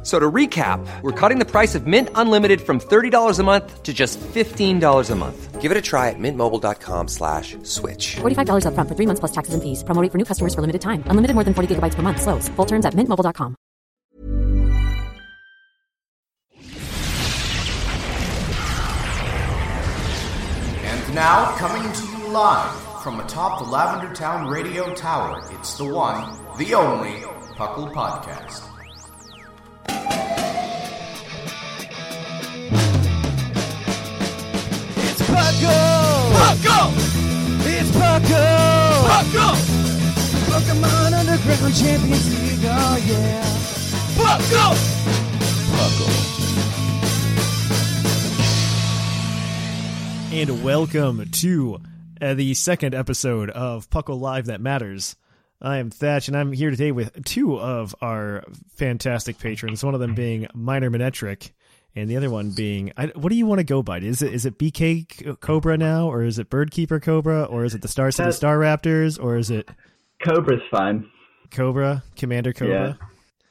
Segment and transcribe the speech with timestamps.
[0.00, 3.82] F- So to recap, we're cutting the price of Mint Unlimited from $30 a month
[3.82, 5.60] to just $15 a month.
[5.60, 8.16] Give it a try at mintmobile.com slash switch.
[8.22, 9.84] $45 upfront for three months plus taxes and fees.
[9.84, 11.04] Promo rate for new customers for limited time.
[11.06, 12.22] Unlimited more than 40 gigabytes per month.
[12.22, 12.48] Slows.
[12.56, 13.56] Full terms at mintmobile.com.
[20.82, 25.84] And now, coming to you live from atop the Lavender Town Radio Tower, it's the
[25.84, 27.12] one, the only,
[27.56, 28.69] Puckle Podcast.
[35.50, 36.30] Puckle!
[36.30, 36.94] Puckle!
[37.66, 39.02] It's Puckle!
[39.10, 39.56] Puckle!
[40.46, 43.42] Pokemon Underground Champions League, oh yeah!
[44.14, 44.76] Puckle!
[50.32, 51.80] and welcome to
[52.20, 55.16] uh, the second episode of Puckle Live That Matters.
[55.60, 58.44] I am Thatch, and I'm here today with two of our
[58.76, 59.82] fantastic patrons.
[59.82, 61.50] One of them being Minor Manectric,
[61.96, 63.98] and the other one being I, what do you want to go by?
[63.98, 67.82] Is it is it BK Cobra now, or is it Birdkeeper Cobra, or is it
[67.82, 69.68] the Star City That- Star Raptors, or is it
[70.24, 71.08] Cobra's fine.
[71.50, 72.98] Cobra Commander Cobra?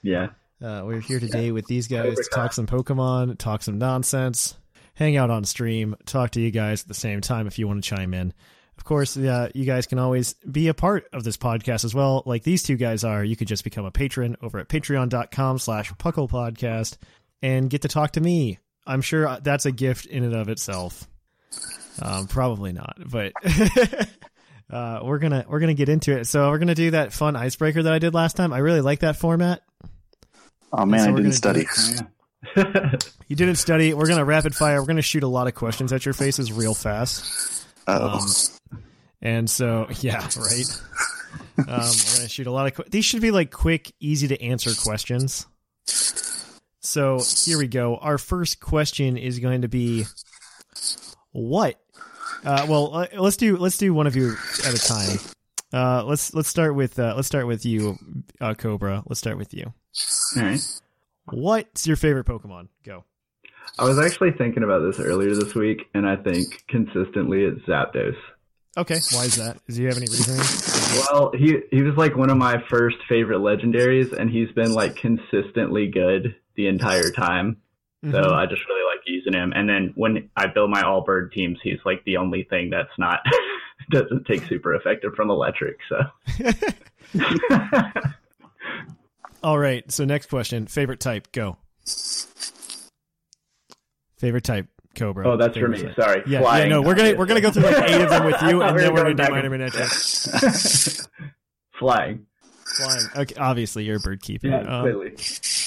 [0.01, 0.27] Yeah.
[0.61, 4.55] Uh, we're here today with these guys Cobra to talk some Pokemon, talk some nonsense,
[4.93, 7.83] hang out on stream, talk to you guys at the same time if you want
[7.83, 8.33] to chime in.
[8.77, 12.23] Of course, uh, you guys can always be a part of this podcast as well,
[12.25, 13.23] like these two guys are.
[13.23, 16.97] You could just become a patron over at patreon.com slash puckle podcast
[17.41, 18.59] and get to talk to me.
[18.85, 21.07] I'm sure that's a gift in and of itself.
[22.01, 23.33] Um, probably not, but
[24.71, 26.25] uh, we're gonna we're gonna get into it.
[26.27, 28.53] So we're gonna do that fun icebreaker that I did last time.
[28.53, 29.61] I really like that format.
[30.71, 31.65] Oh man, So I didn't study.
[33.27, 33.93] You didn't study.
[33.93, 34.81] We're gonna rapid fire.
[34.81, 37.65] We're gonna shoot a lot of questions at your faces real fast.
[37.87, 38.25] Oh, Um,
[39.21, 40.81] and so, yeah, right.
[41.57, 42.73] Um, we're gonna shoot a lot of.
[42.75, 45.45] Que- These should be like quick, easy to answer questions.
[46.79, 47.97] So here we go.
[47.97, 50.05] Our first question is going to be,
[51.31, 51.79] what?
[52.45, 54.35] Uh, well, uh, let's do let's do one of you
[54.65, 55.19] at a time.
[55.73, 57.97] Uh, let's let's start with uh, let's start with you,
[58.39, 59.03] uh, Cobra.
[59.07, 59.73] Let's start with you.
[60.37, 60.81] All right.
[61.25, 62.69] What's your favorite Pokemon?
[62.85, 63.03] Go.
[63.77, 68.15] I was actually thinking about this earlier this week, and I think consistently it's Zapdos.
[68.77, 69.57] Okay, why is that?
[69.67, 71.05] Do you have any reasoning?
[71.11, 74.95] Well, he he was like one of my first favorite legendaries, and he's been like
[74.95, 77.55] consistently good the entire time.
[78.03, 78.31] So Mhm.
[78.33, 79.53] I just really like using him.
[79.55, 82.91] And then when I build my all bird teams, he's like the only thing that's
[82.97, 83.19] not
[83.91, 85.77] doesn't take super effective from electric.
[85.87, 86.01] So
[89.43, 89.89] All right.
[89.91, 90.67] So next question.
[90.67, 91.31] Favorite type.
[91.31, 91.57] Go.
[94.17, 94.67] Favorite type.
[94.95, 95.25] Cobra.
[95.29, 95.81] Oh, that's for me.
[95.81, 95.95] type.
[95.95, 96.23] Sorry.
[96.27, 96.75] Yeah, Flying, yeah.
[96.75, 98.93] No, we're gonna we're gonna go through like eight of them with you, and then
[98.93, 99.73] we're gonna do minor and-
[101.79, 102.25] Flying.
[102.77, 103.05] Flying.
[103.15, 103.35] Okay.
[103.37, 104.47] Obviously, you're a bird keeper.
[104.47, 105.15] Yeah, Um, clearly.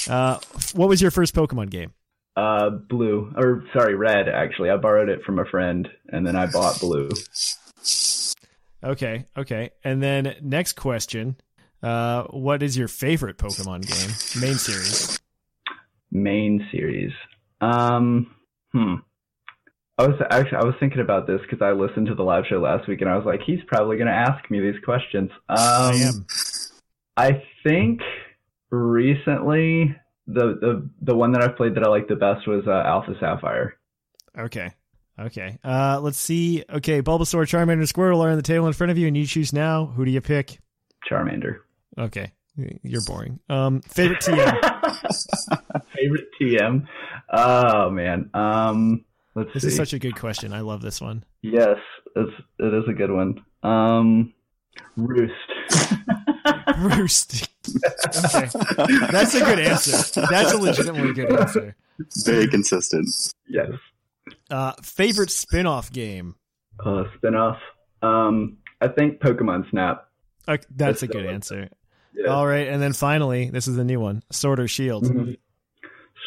[0.08, 0.38] Uh,
[0.74, 1.92] what was your first Pokemon game?
[2.36, 4.28] Uh, blue or sorry, red.
[4.28, 7.10] Actually, I borrowed it from a friend, and then I bought blue.
[8.84, 9.26] Okay.
[9.36, 9.70] Okay.
[9.84, 11.36] And then next question.
[11.82, 14.40] Uh, what is your favorite Pokemon game?
[14.40, 15.20] Main series.
[16.10, 17.12] Main series.
[17.60, 18.34] Um,
[18.72, 18.94] hmm.
[19.98, 22.60] I was actually I was thinking about this because I listened to the live show
[22.60, 25.30] last week, and I was like, he's probably going to ask me these questions.
[25.48, 26.26] Um, I am.
[27.16, 28.00] I think
[28.72, 29.94] recently
[30.26, 33.14] the the the one that I've played that I like the best was uh, Alpha
[33.20, 33.74] Sapphire.
[34.36, 34.70] Okay.
[35.18, 35.58] Okay.
[35.62, 36.64] Uh, let's see.
[36.70, 39.26] Okay, Bulbasaur, Charmander, and Squirtle are on the table in front of you, and you
[39.26, 39.86] choose now.
[39.86, 40.58] Who do you pick?
[41.08, 41.58] Charmander.
[41.98, 42.32] Okay,
[42.82, 43.38] you're boring.
[43.50, 44.58] Um, favorite TM.
[45.94, 46.86] Favorite TM?
[47.30, 48.30] Oh man.
[48.32, 49.04] Um,
[49.34, 49.68] let's this see.
[49.68, 50.54] is such a good question.
[50.54, 51.24] I love this one.
[51.42, 51.76] Yes,
[52.16, 53.44] it's it is a good one.
[53.62, 54.32] Um,
[54.96, 55.34] Roost.
[56.78, 57.48] Roost.
[58.06, 58.48] okay,
[59.10, 60.20] that's a good answer.
[60.30, 61.76] That's a legitimately good answer.
[62.24, 63.08] Very consistent.
[63.48, 63.70] yes.
[64.50, 66.34] Uh, favorite spin-off game.
[66.84, 67.58] Uh, spinoff.
[68.02, 70.08] Um, I think Pokemon Snap.
[70.48, 71.68] Okay, that's That's a good answer.
[72.14, 72.26] Yeah.
[72.28, 75.04] All right, and then finally, this is the new one: Sword or Shield.
[75.04, 75.38] Mhm.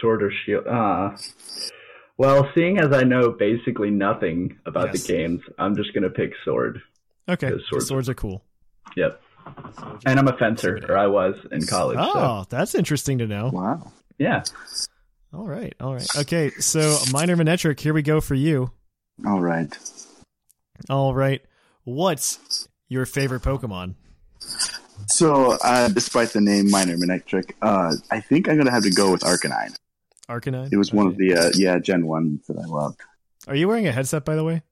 [0.02, 0.66] Sword or Shield.
[0.68, 1.12] Uh,
[2.18, 5.04] well, seeing as I know basically nothing about Yes.
[5.04, 6.82] the games, I'm just gonna pick Sword.
[7.28, 8.44] Okay, swords- swords are cool.
[8.96, 9.22] Yep.
[10.06, 11.98] And I'm a fencer, or I was in college.
[12.00, 13.50] Oh, So, that's interesting to know.
[13.54, 13.92] Wow.
[14.18, 14.44] yeah.
[15.34, 16.08] All right, all right.
[16.18, 18.72] Okay, so minor Manectric, here we go for you.
[19.26, 19.76] All right.
[20.90, 21.42] All right,
[21.84, 23.96] what's your favorite Pokemon?
[25.08, 29.12] So, uh, despite the name Minor Manectric, uh, I think I'm gonna have to go
[29.12, 29.76] with Arcanine.
[30.30, 30.72] Arcanine.
[30.72, 33.02] It was one of the uh, yeah Gen ones that I loved.
[33.48, 34.64] Are you wearing a headset, by the way?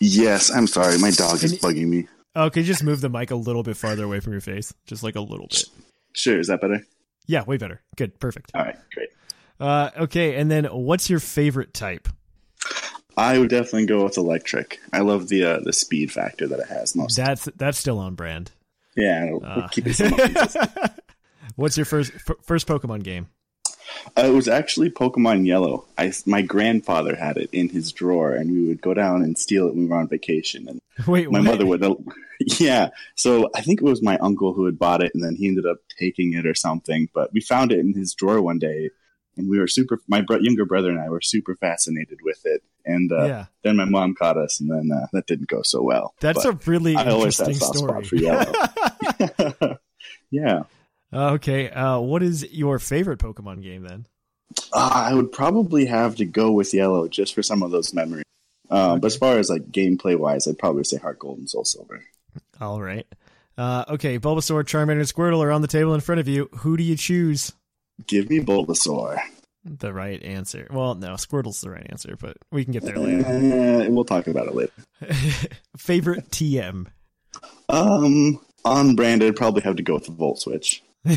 [0.00, 2.08] Yes, I'm sorry, my dog is bugging me.
[2.34, 5.02] Oh, you just move the mic a little bit farther away from your face, just
[5.02, 5.64] like a little bit?
[6.14, 6.84] Sure, is that better?
[7.26, 7.82] Yeah, way better.
[7.96, 8.50] Good, perfect.
[8.54, 9.08] All right, great.
[9.60, 12.08] Uh, okay, and then what's your favorite type?
[13.16, 14.80] I would definitely go with Electric.
[14.92, 17.16] I love the uh, the speed factor that it has most.
[17.16, 18.52] That's that's still on brand.
[18.96, 20.00] yeah, Uh, keep it
[21.56, 23.28] what's your first f- first Pokemon game?
[24.16, 25.86] Uh, it was actually Pokemon Yellow.
[25.98, 29.66] I my grandfather had it in his drawer, and we would go down and steal
[29.68, 30.68] it when we were on vacation.
[30.68, 31.44] And Wait, my what?
[31.46, 31.84] mother would,
[32.58, 32.90] yeah.
[33.14, 35.66] So I think it was my uncle who had bought it, and then he ended
[35.66, 37.08] up taking it or something.
[37.14, 38.90] But we found it in his drawer one day,
[39.36, 39.98] and we were super.
[40.08, 42.62] My bro- younger brother and I were super fascinated with it.
[42.86, 45.82] And uh, yeah, then my mom caught us, and then uh, that didn't go so
[45.82, 46.14] well.
[46.20, 48.04] that's But a really I always had a interesting soft story.
[48.04, 49.76] spot for Yellow.
[50.30, 50.62] yeah.
[51.12, 54.06] Okay, uh, what is your favorite Pokemon game then?
[54.72, 58.24] Uh, I would probably have to go with yellow just for some of those memories.
[58.68, 61.64] Uh, But as far as like gameplay wise, I'd probably say Heart Gold and Soul
[61.64, 62.04] Silver.
[62.60, 63.06] All right.
[63.58, 66.48] Uh, okay, Bulbasaur, Charmander, and Squirtle are on the table in front of you.
[66.58, 67.52] Who do you choose?
[68.06, 69.18] Give me Bulbasaur.
[69.64, 70.66] The right answer.
[70.70, 73.26] Well, no, Squirtle's the right answer, but we can get there later.
[73.26, 74.72] Eh, we'll talk about it later.
[75.76, 76.86] favorite TM.
[77.68, 80.82] Um, on brand, I'd probably have to go with the Volt Switch.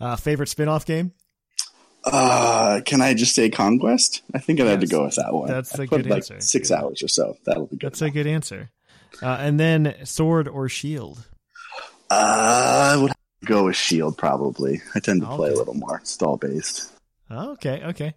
[0.00, 1.12] uh, favorite spin-off game?
[2.04, 4.22] Uh, can I just say Conquest?
[4.34, 5.48] I think I'd have to go with that one.
[5.48, 6.40] that's I a good like answer.
[6.40, 7.36] Six hours or so.
[7.44, 7.88] That'll be good.
[7.88, 8.70] That's a good answer.
[9.22, 11.26] Uh, and then sword or shield?
[12.10, 13.12] Uh, I would
[13.44, 14.80] go with Shield probably.
[14.94, 16.92] I tend to play a little more stall based.
[17.30, 18.14] Oh, okay, okay.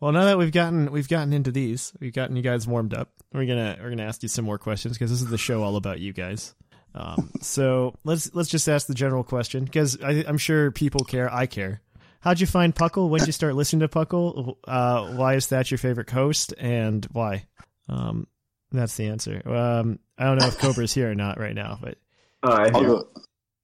[0.00, 3.10] Well, now that we've gotten we've gotten into these, we've gotten you guys warmed up.
[3.32, 5.76] We're gonna we're gonna ask you some more questions because this is the show all
[5.76, 6.54] about you guys.
[6.94, 11.32] Um, so let's let's just ask the general question because I'm sure people care.
[11.32, 11.80] I care.
[12.20, 13.08] How'd you find Puckle?
[13.08, 14.56] When did you start listening to Puckle?
[14.64, 17.46] Uh, why is that your favorite host, and why?
[17.88, 18.26] Um,
[18.70, 19.42] that's the answer.
[19.44, 21.96] Um, I don't know if Cobra's here or not right now, but
[22.44, 22.88] Oh, I I'll hear.
[22.88, 23.08] go,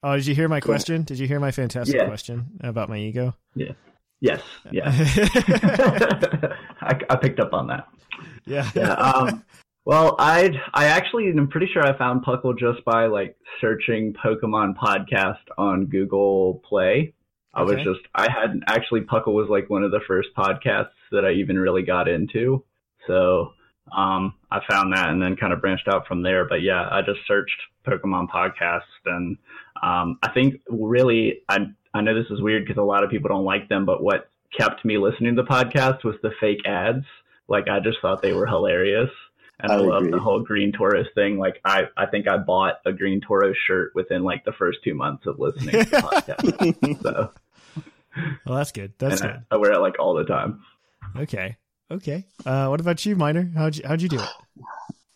[0.02, 1.02] oh, did you hear my question?
[1.02, 2.06] Did you hear my fantastic Yeah.
[2.06, 3.34] question about my ego?
[3.54, 3.72] Yeah.
[4.20, 4.42] Yes.
[4.72, 4.90] Yeah.
[6.80, 7.88] I, I picked up on that.
[8.46, 8.68] yeah.
[8.74, 8.92] Yeah.
[8.92, 9.44] Um,
[9.88, 14.74] well, I I actually am pretty sure I found Puckle just by like searching Pokemon
[14.76, 17.14] podcast on Google Play.
[17.54, 21.24] I was just I had actually Puckle was like one of the first podcasts that
[21.24, 22.62] I even really got into.
[23.06, 23.54] So
[23.96, 26.46] um, I found that and then kind of branched out from there.
[26.46, 29.38] But yeah, I just searched Pokemon podcast and
[29.82, 31.60] um, I think really I
[31.94, 34.28] I know this is weird because a lot of people don't like them, but what
[34.54, 37.06] kept me listening to the podcast was the fake ads.
[37.48, 39.08] Like I just thought they were hilarious.
[39.60, 41.38] And I, I love the whole Green Toros thing.
[41.38, 44.94] Like I, I think I bought a Green Toro shirt within like the first two
[44.94, 47.02] months of listening to the podcast.
[47.02, 47.32] So
[48.46, 48.92] Well, that's good.
[48.98, 49.42] That's and good.
[49.50, 50.62] I, I wear it like all the time.
[51.16, 51.56] Okay.
[51.90, 52.24] Okay.
[52.44, 53.50] Uh, what about you, Miner?
[53.56, 54.28] How'd you how'd you do it?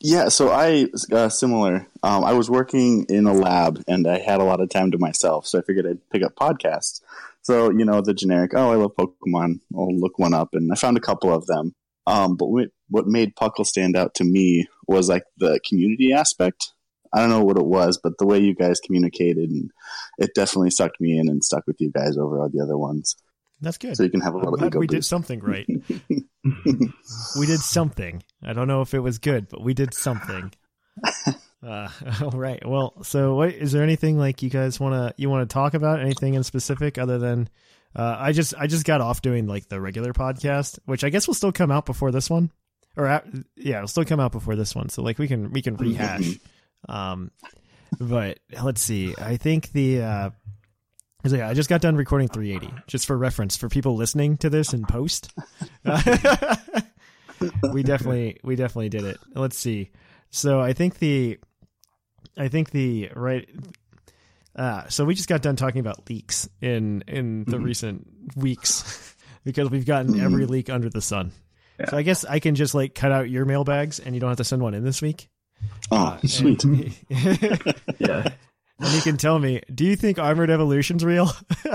[0.00, 1.87] Yeah, so I uh, similar.
[2.02, 4.99] Um, I was working in a lab and I had a lot of time to
[4.99, 7.00] myself, so I figured I'd pick up podcasts.
[7.42, 8.52] So you know the generic.
[8.54, 9.61] Oh, I love Pokemon.
[9.76, 11.75] I'll look one up, and I found a couple of them.
[12.06, 16.73] Um, but what what made Puckle stand out to me was like the community aspect.
[17.14, 19.71] I don't know what it was, but the way you guys communicated, and
[20.18, 23.16] it definitely sucked me in and stuck with you guys over all the other ones.
[23.61, 23.97] That's good.
[23.97, 25.66] So you can have a little glad ego we did something right.
[27.38, 28.23] we did something.
[28.42, 30.52] I don't know if it was good, but we did something.
[31.64, 31.88] Uh,
[32.21, 32.61] all right.
[32.66, 35.75] Well, so what is there anything like you guys want to you want to talk
[35.75, 37.49] about anything in specific other than
[37.94, 41.26] uh, I just I just got off doing like the regular podcast, which I guess
[41.26, 42.50] will still come out before this one,
[42.96, 44.88] or at, yeah, it'll still come out before this one.
[44.88, 46.38] So like we can we can rehash.
[46.88, 47.30] um,
[48.00, 49.14] but let's see.
[49.18, 50.30] I think the uh,
[51.25, 54.84] I just got done recording 380, just for reference for people listening to this in
[54.84, 55.30] post.
[57.72, 59.18] we definitely we definitely did it.
[59.34, 59.90] Let's see.
[60.30, 61.38] So I think the
[62.37, 63.49] I think the right
[64.56, 68.06] uh so we just got done talking about leaks in in the recent
[68.37, 71.32] weeks because we've gotten every leak under the sun.
[71.88, 74.37] So I guess I can just like cut out your mailbags and you don't have
[74.37, 75.28] to send one in this week.
[75.90, 76.64] Oh, sweet.
[77.99, 78.28] Yeah.
[78.78, 81.30] and you can tell me, do you think Armored Evolution's real?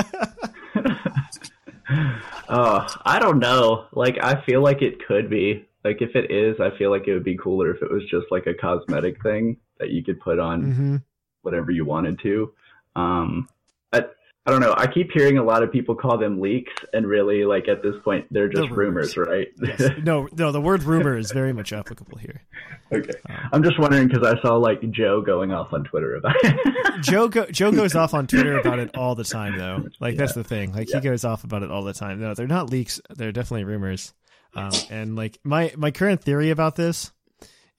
[2.49, 3.87] Uh, I don't know.
[3.91, 5.65] Like, I feel like it could be.
[5.83, 8.27] Like, if it is, I feel like it would be cooler if it was just
[8.31, 10.95] like a cosmetic thing that you could put on mm-hmm.
[11.41, 12.53] whatever you wanted to.
[12.97, 13.47] Um,
[13.93, 14.03] I,
[14.45, 14.73] I don't know.
[14.77, 17.95] I keep hearing a lot of people call them leaks, and really, like at this
[18.03, 19.15] point, they're just They're rumors.
[19.15, 19.47] rumors, right?
[19.61, 19.91] Yes.
[20.03, 22.41] No, no, the word rumor is very much applicable here.
[22.91, 23.11] okay.
[23.51, 27.01] I'm just wondering because I saw like Joe going off on Twitter about it.
[27.01, 29.85] Joe go, Joe goes off on Twitter about it all the time, though.
[29.99, 30.73] Like that's the thing.
[30.73, 32.19] Like he goes off about it all the time.
[32.21, 32.99] No, they're not leaks.
[33.09, 34.13] They're definitely rumors.
[34.55, 37.11] Um, and like my my current theory about this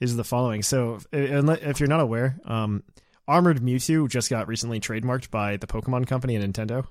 [0.01, 0.63] is the following.
[0.63, 2.85] So if, if you're not aware, um,
[3.29, 6.87] Armored Mewtwo just got recently trademarked by the Pokemon Company and Nintendo.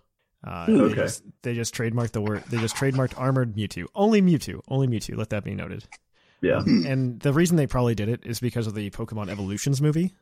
[0.46, 0.88] Uh, Okay.
[0.90, 2.44] They just, they just trademarked the word.
[2.50, 3.88] They just trademarked Armored Mewtwo.
[3.96, 4.62] Only Mewtwo.
[4.70, 5.18] Only Mewtwo.
[5.18, 5.84] Let that be noted.
[6.42, 6.62] yeah.
[6.64, 10.14] And the reason they probably did it is because of the Pokemon Evolutions movie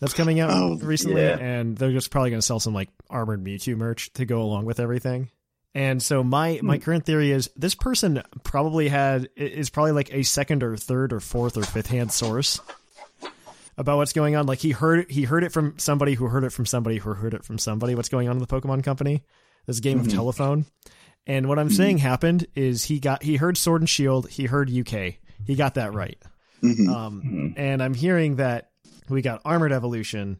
[0.00, 1.38] that's coming out Oh, recently, yeah.
[1.38, 4.64] and they're just probably going to sell some like armored Mewtwo merch to go along
[4.66, 5.30] with everything.
[5.76, 10.22] And so my my current theory is this person probably had is probably like a
[10.22, 12.60] second or third or fourth or fifth hand source
[13.76, 14.46] about what's going on.
[14.46, 17.34] Like he heard he heard it from somebody who heard it from somebody who heard
[17.34, 17.94] it from somebody.
[17.94, 19.22] What's going on in the Pokemon Company?
[19.66, 20.66] This game of telephone.
[21.26, 24.70] And what I'm saying happened is he got he heard Sword and Shield, he heard
[24.70, 25.14] UK.
[25.44, 26.18] He got that right.
[26.88, 28.70] Um, and I'm hearing that
[29.08, 30.38] we got Armored Evolution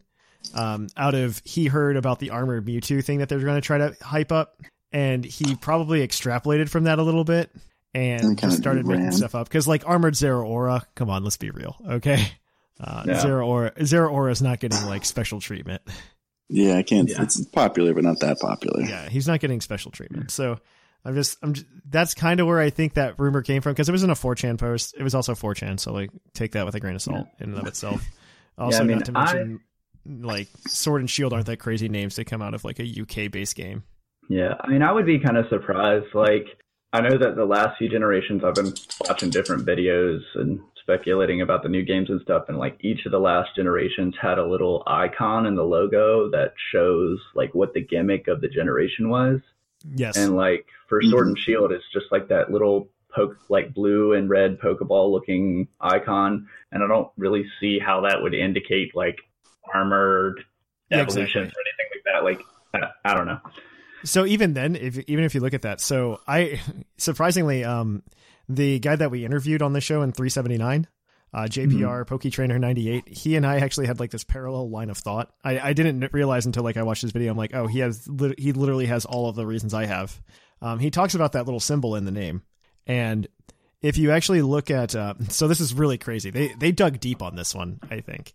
[0.55, 3.79] um, out of he heard about the Armored Mewtwo thing that they're going to try
[3.79, 4.63] to hype up,
[4.93, 7.51] and he probably extrapolated from that a little bit
[7.97, 11.77] and And started making stuff up because like Armored Zeraora, come on, let's be real,
[11.89, 12.27] okay?
[12.81, 13.15] Uh, Yeah.
[13.23, 15.83] Zeraora, Zero Aura is not getting like special treatment.
[16.49, 17.09] Yeah, I can't.
[17.09, 17.23] Yeah.
[17.23, 18.83] It's popular, but not that popular.
[18.83, 20.31] Yeah, he's not getting special treatment.
[20.31, 20.59] So
[21.05, 23.89] I'm just, I'm just, that's kind of where I think that rumor came from because
[23.89, 24.95] it was in a 4chan post.
[24.97, 27.59] It was also 4chan, so like take that with a grain of salt in and
[27.59, 28.03] of itself.
[28.59, 29.61] Also, I mean, not to mention,
[30.07, 33.31] like Sword and Shield aren't that crazy names to come out of like a UK
[33.31, 33.83] based game.
[34.31, 36.07] Yeah, I mean, I would be kind of surprised.
[36.15, 36.47] Like,
[36.91, 38.73] I know that the last few generations, I've been
[39.07, 43.13] watching different videos and speculating about the new games and stuff, and like each of
[43.13, 47.81] the last generations had a little icon in the logo that shows like what the
[47.81, 49.41] gimmick of the generation was.
[49.95, 54.13] Yes, And like for Sword and Shield, it's just like that little poke, like blue
[54.13, 59.17] and red Pokeball looking icon, and I don't really see how that would indicate like
[59.75, 60.41] armored
[60.91, 62.25] Yeah, evolutions or anything like that.
[62.25, 63.41] Like, I, I don't know.
[64.05, 66.61] So even then, if even if you look at that, so I
[66.97, 68.03] surprisingly, um,
[68.49, 70.87] the guy that we interviewed on the show in 379,
[71.35, 74.99] uh, JPR Pokey Trainer 98, he and I actually had like this parallel line of
[74.99, 75.33] thought.
[75.45, 77.31] I, I didn't realize until like I watched this video.
[77.31, 80.21] I'm like, oh, he has lit- he literally has all of the reasons I have.
[80.63, 82.43] Um, he talks about that little symbol in the name,
[82.87, 83.27] and
[83.83, 86.31] if you actually look at, uh, so this is really crazy.
[86.31, 88.33] They they dug deep on this one, I think.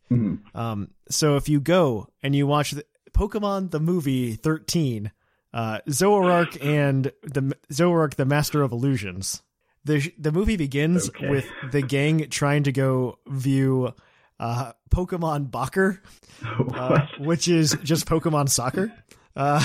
[0.54, 5.12] Um, so if you go and you watch the, Pokemon the movie 13,
[5.54, 9.42] uh, Zoroark and the Zoroark the Master of Illusions.
[9.86, 11.28] The the movie begins Okay.
[11.30, 13.94] with the gang trying to go view
[14.40, 16.00] uh, Pokemon Baccer,
[16.76, 18.92] uh, which is just Pokemon soccer.
[19.36, 19.64] Uh,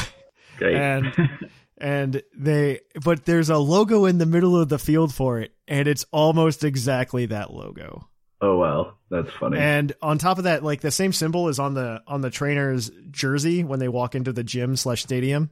[0.61, 1.13] and
[1.79, 5.87] and they but there's a logo in the middle of the field for it and
[5.87, 8.09] it's almost exactly that logo
[8.41, 9.59] oh well, that's funny.
[9.59, 12.91] and on top of that like the same symbol is on the on the trainer's
[13.11, 15.51] jersey when they walk into the gym slash stadium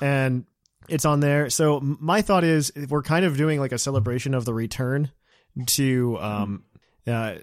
[0.00, 0.44] and
[0.88, 1.50] it's on there.
[1.50, 5.10] So my thought is we're kind of doing like a celebration of the return
[5.66, 6.64] to um
[7.06, 7.34] uh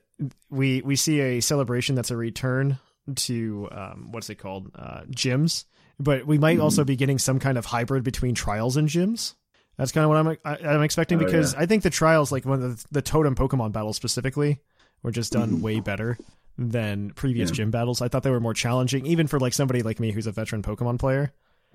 [0.50, 2.78] we we see a celebration that's a return
[3.16, 4.72] to um what's it called?
[4.76, 5.66] Uh gyms.
[6.00, 9.34] But we might also be getting some kind of hybrid between trials and gyms.
[9.78, 11.62] That's kind of what i'm I, i'm expecting Oh, because yeah.
[11.62, 14.60] i think the trials like one of the, the totem pokemon battles specifically
[15.04, 16.18] were just done way better
[16.58, 17.56] than previous Yeah.
[17.56, 18.02] gym battles.
[18.02, 20.62] I thought they were more challenging even for like somebody like me who's a veteran
[20.62, 21.32] pokemon player.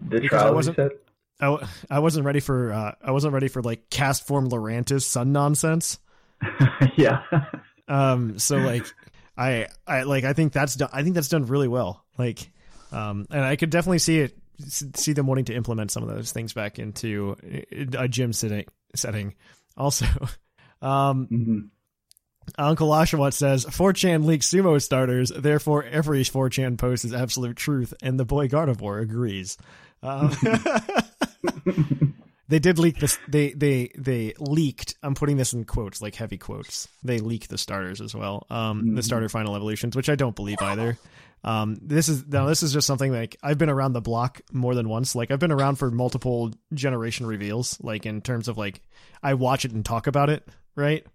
[0.07, 0.93] The because I trial you wasn't-?
[1.41, 5.33] I, w- I wasn't ready for uh, I wasn't ready for like Castform Lurantis sun
[5.33, 5.99] nonsense.
[6.97, 7.23] yeah.
[7.89, 8.85] Um, so like
[9.37, 10.91] I I like I think that's done.
[10.93, 12.05] I think that's done really well.
[12.17, 12.51] Like,
[12.93, 14.39] um, and I could definitely see it
[14.69, 17.37] see them wanting to implement some of those things back into
[17.99, 18.67] a gym setting.
[18.95, 19.35] Setting
[19.77, 20.07] also.
[20.83, 21.69] Um, Mhm.
[22.59, 28.21] Uncle Oshawott says 4chan leaks sumo starters, therefore every 4chan post is absolute truth, and
[28.21, 29.57] the boy Gardevoir agrees.
[30.03, 30.31] Um,
[32.49, 33.19] they did leak this.
[33.29, 34.95] They they they leaked.
[35.03, 36.89] I'm putting this in quotes, like heavy quotes.
[37.03, 38.47] They leaked the starters as well.
[38.51, 40.99] Um, the starter final evolutions, which I don't believe either.
[41.45, 44.75] Um, this is now this is just something like I've been around the block more
[44.75, 45.15] than once.
[45.15, 47.79] Like I've been around for multiple generation reveals.
[47.83, 48.81] Like in terms of like
[49.23, 51.07] I watch it and talk about it, right?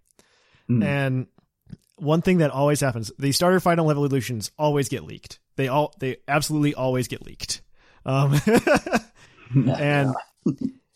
[0.82, 1.26] And
[1.96, 5.40] one thing that always happens, the starter final evolutions always get leaked.
[5.56, 7.60] They all they absolutely always get leaked.
[8.06, 8.40] Um,
[9.78, 10.14] and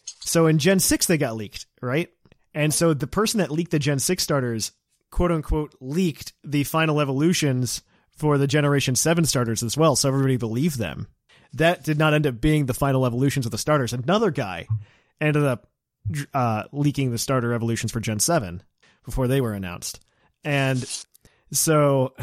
[0.04, 2.10] so in Gen 6 they got leaked, right?
[2.54, 4.72] And so the person that leaked the Gen 6 starters,
[5.10, 7.82] quote unquote, leaked the final evolutions
[8.16, 11.08] for the Generation 7 starters as well, so everybody believed them.
[11.54, 13.92] That did not end up being the final evolutions of the starters.
[13.92, 14.66] Another guy
[15.20, 15.68] ended up
[16.32, 18.62] uh, leaking the starter evolutions for Gen 7
[19.04, 20.00] before they were announced.
[20.44, 20.84] And
[21.52, 22.14] so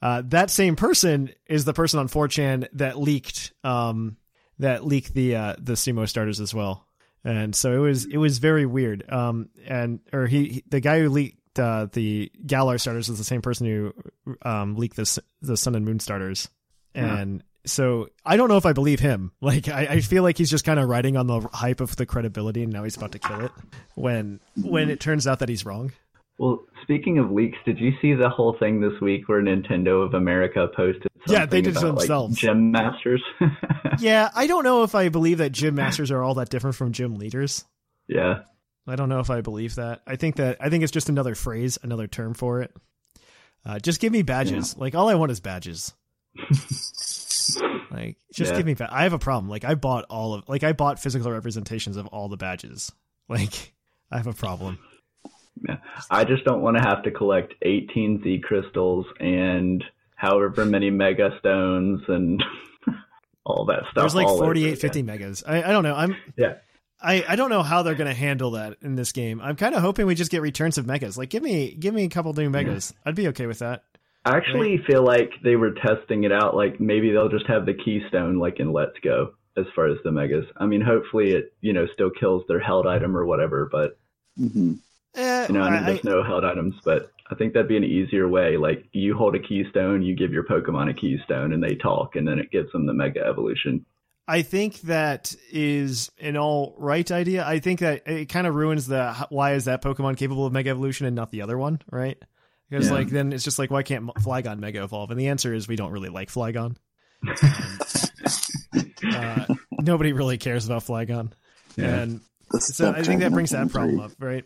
[0.00, 4.16] uh, that same person is the person on 4chan that leaked um,
[4.62, 6.86] that leaked the uh, the sumo starters as well.
[7.24, 9.04] And so it was it was very weird.
[9.12, 13.24] Um, and or he, he the guy who leaked uh, the Galar starters is the
[13.24, 13.92] same person who
[14.42, 16.48] um, leaked the the Sun and Moon starters.
[16.94, 19.32] And so I don't know if I believe him.
[19.40, 22.06] Like I, I feel like he's just kind of riding on the hype of the
[22.06, 23.52] credibility, and now he's about to kill it
[23.94, 25.92] when when it turns out that he's wrong.
[26.42, 30.14] Well, speaking of leaks, did you see the whole thing this week where Nintendo of
[30.14, 31.06] America posted?
[31.28, 32.36] Yeah, they something did it about, like, themselves.
[32.36, 33.22] gym masters.
[34.00, 36.90] Yeah, I don't know if I believe that gym masters are all that different from
[36.92, 37.64] gym leaders.
[38.08, 38.40] yeah.
[38.88, 40.02] I don't know if I believe that.
[40.04, 42.74] I think that I think it's just another phrase, another term for it.
[43.64, 44.76] Uh, just give me badges.
[44.76, 45.92] Like all I want is badges.
[47.92, 48.56] like just Yeah.
[48.56, 48.74] give me.
[48.74, 49.48] Ba- I have a problem.
[49.48, 50.48] Like I bought all of.
[50.48, 52.90] Like I bought physical representations of all the badges.
[53.28, 53.72] Like
[54.10, 54.78] I have a problem.
[55.68, 55.76] Yeah.
[56.10, 61.30] I just don't want to have to collect 18 Z crystals and however many mega
[61.38, 62.42] stones and
[63.44, 63.94] all that stuff.
[63.96, 65.44] There's like 48, 50 megas.
[65.46, 65.94] I, I don't know.
[65.94, 66.16] I'm.
[66.36, 66.54] Yeah.
[67.04, 69.40] I, I don't know how they're gonna handle that in this game.
[69.40, 71.18] I'm kind of hoping we just get returns of megas.
[71.18, 72.94] Like give me give me a couple new megas.
[73.04, 73.82] I'd be okay with that.
[74.24, 76.54] I actually feel like they were testing it out.
[76.54, 80.12] Like maybe they'll just have the keystone like in Let's Go as far as the
[80.12, 80.44] megas.
[80.56, 83.98] I mean, hopefully it, you know, still kills their held item or whatever, but
[84.36, 84.74] hmm
[85.14, 87.76] Eh, you know, I mean, I- there's no held items, but I think that'd be
[87.76, 88.56] an easier way.
[88.56, 92.26] Like you hold a keystone, you give your Pokemon a keystone and they talk and
[92.26, 93.84] then it gives them the mega evolution.
[94.28, 97.44] I think that is an all right idea.
[97.46, 100.70] I think that it kind of ruins the why is that Pokemon capable of Mega
[100.70, 102.16] Evolution and not the other one, right?
[102.70, 102.94] Because Yeah.
[102.94, 105.10] like then it's just like why can't Flygon Mega Evolve?
[105.10, 106.76] And the answer is we don't really like Flygon.
[109.14, 109.46] uh,
[109.80, 111.32] nobody really cares about Flygon,
[111.76, 112.20] and
[112.50, 114.44] That's so I think that brings that problem up, right?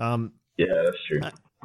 [0.00, 1.20] Um, Yeah, that's true.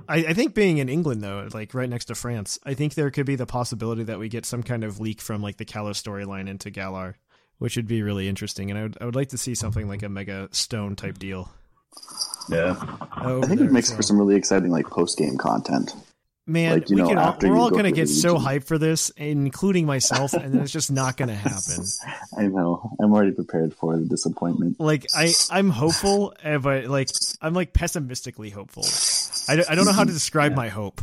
[0.09, 3.09] I, I think being in England though, like right next to France, I think there
[3.11, 6.01] could be the possibility that we get some kind of leak from like the Kalos
[6.03, 7.15] storyline into Galar,
[7.59, 8.69] which would be really interesting.
[8.69, 11.49] And I would I would like to see something like a Mega Stone type deal.
[12.49, 12.75] Yeah.
[13.21, 15.93] over I think there, it makes so- for some really exciting like post game content.
[16.45, 16.73] Man.
[16.73, 18.65] like, you we know, can all, after we're all go gonna get the so hyped
[18.65, 21.85] for this, including myself, and then it's just not gonna happen.
[22.37, 22.91] I know.
[22.99, 24.79] I'm already prepared for the disappointment.
[24.79, 27.09] Like I I'm hopeful, eh, but like
[27.41, 28.85] I'm like pessimistically hopeful.
[29.47, 31.01] I don't, I don't know how to describe my hope.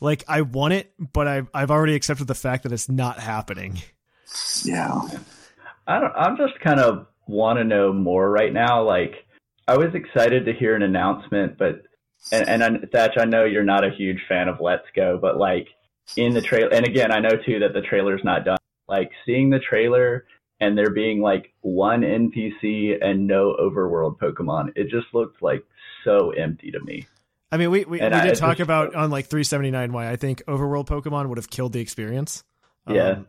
[0.00, 3.82] Like I want it, but I've I've already accepted the fact that it's not happening.
[4.64, 5.00] Yeah.
[5.86, 6.12] I don't.
[6.14, 8.82] I'm just kind of want to know more right now.
[8.82, 9.26] Like,
[9.68, 11.82] I was excited to hear an announcement, but
[12.32, 15.36] and and I, Thatch, I know you're not a huge fan of Let's Go, but
[15.36, 15.68] like
[16.16, 18.58] in the trailer, and again, I know too that the trailer's not done.
[18.88, 20.26] Like seeing the trailer
[20.60, 25.64] and there being like one NPC and no overworld Pokemon, it just looked like
[26.04, 27.06] so empty to me.
[27.50, 30.10] I mean, we we, we And did I talk just- about on like 379 why
[30.10, 32.44] I think overworld Pokemon would have killed the experience.
[32.88, 33.20] Yeah.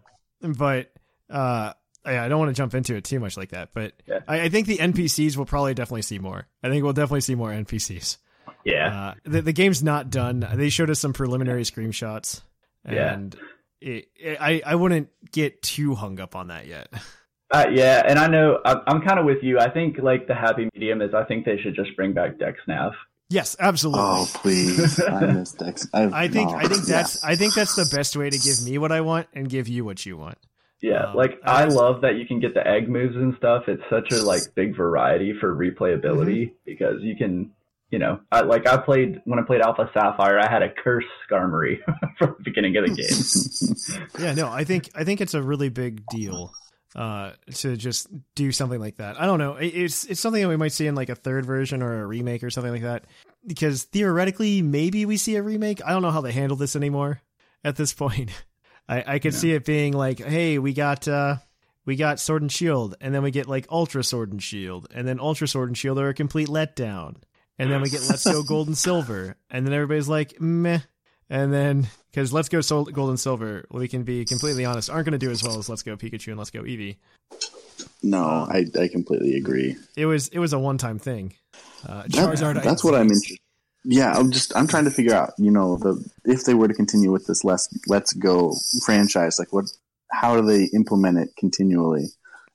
[0.44, 0.92] Um, but
[1.30, 3.70] uh, I, I don't want to jump into it too much like that.
[3.74, 4.20] But Yeah.
[4.28, 6.48] I, I think the NPCs will probably definitely see more.
[6.64, 8.18] I think we'll definitely see more NPCs.
[8.66, 10.46] Yeah, Uh, the the game's not done.
[10.56, 12.42] They showed us some preliminary screenshots,
[12.90, 13.14] Yeah.
[13.14, 13.36] and
[13.80, 16.88] it, it, I I wouldn't get too hung up on that yet.
[17.52, 19.60] uh, yeah, and I know I'm, I'm kind of with you.
[19.60, 22.94] I think like the happy medium is I think they should just bring back DexNav.
[23.30, 24.02] Yes, absolutely.
[24.04, 25.88] Oh please, I miss Dex.
[25.94, 26.98] I've, I think oh, I think yeah.
[26.98, 29.68] that's I think that's the best way to give me what I want and give
[29.68, 30.38] you what you want.
[30.82, 33.64] Yeah, Um, like I I love that you can get the egg moves and stuff.
[33.68, 36.54] It's such a like big variety for replayability Mm-hmm.
[36.66, 37.52] because you can,
[37.90, 41.06] you know, I, like I played when I played Alpha Sapphire, I had a curse
[41.30, 41.78] Skarmory
[42.18, 44.06] from the beginning of the game.
[44.20, 46.52] Yeah, no, I think I think it's a really big deal
[46.96, 49.20] uh, to just do something like that.
[49.20, 49.56] I don't know.
[49.56, 52.44] It's it's something that we might see in like a third version or a remake
[52.44, 53.06] or something like that.
[53.46, 55.82] Because theoretically, maybe we see a remake.
[55.86, 57.22] I don't know how they handle this anymore
[57.64, 58.32] at this point.
[58.88, 61.38] I, I could see it being like, hey, we got uh,
[61.86, 65.08] we got Sword and Shield, and then we get like Ultra Sword and Shield, and
[65.08, 67.16] then Ultra Sword and Shield are a complete letdown,
[67.60, 70.80] and then we get Let's Go Gold and Silver, and then everybody's like, meh.
[71.30, 75.06] And then, because Let's Go Sol- Gold and Silver, we can be completely honest, aren't
[75.06, 76.98] going to do as well as Let's Go Pikachu and Let's Go Eevee.
[78.04, 79.76] no, I I completely agree.
[79.96, 81.34] It was it was a one time thing.
[81.88, 82.64] Uh, That- Charizard.
[82.64, 83.40] that's what I'm interested.
[83.88, 86.74] Yeah, I'm just I'm trying to figure out, you know, the if they were to
[86.74, 89.66] continue with this let's let's go franchise, like what
[90.12, 92.08] how do they implement it continually?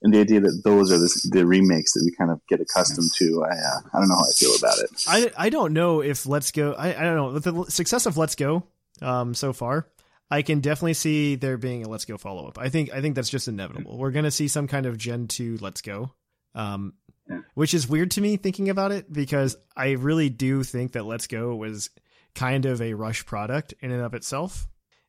[0.02, 3.10] And the idea that those are the, the remakes that we kind of get accustomed
[3.16, 4.90] to, I uh, I don't know how I feel about it.
[5.06, 6.72] I, I don't know if Let's Go.
[6.72, 8.62] I, I don't know with the success of Let's Go
[9.02, 9.86] um, so far.
[10.30, 12.58] I can definitely see there being a Let's Go follow up.
[12.58, 13.98] I think I think that's just inevitable.
[13.98, 16.12] We're gonna see some kind of Gen two Let's Go,
[16.54, 16.94] um,
[17.28, 17.40] Yeah.
[17.54, 21.26] which is weird to me thinking about it because I really do think that Let's
[21.26, 21.90] Go was
[22.34, 24.66] kind of a rush product in and of itself,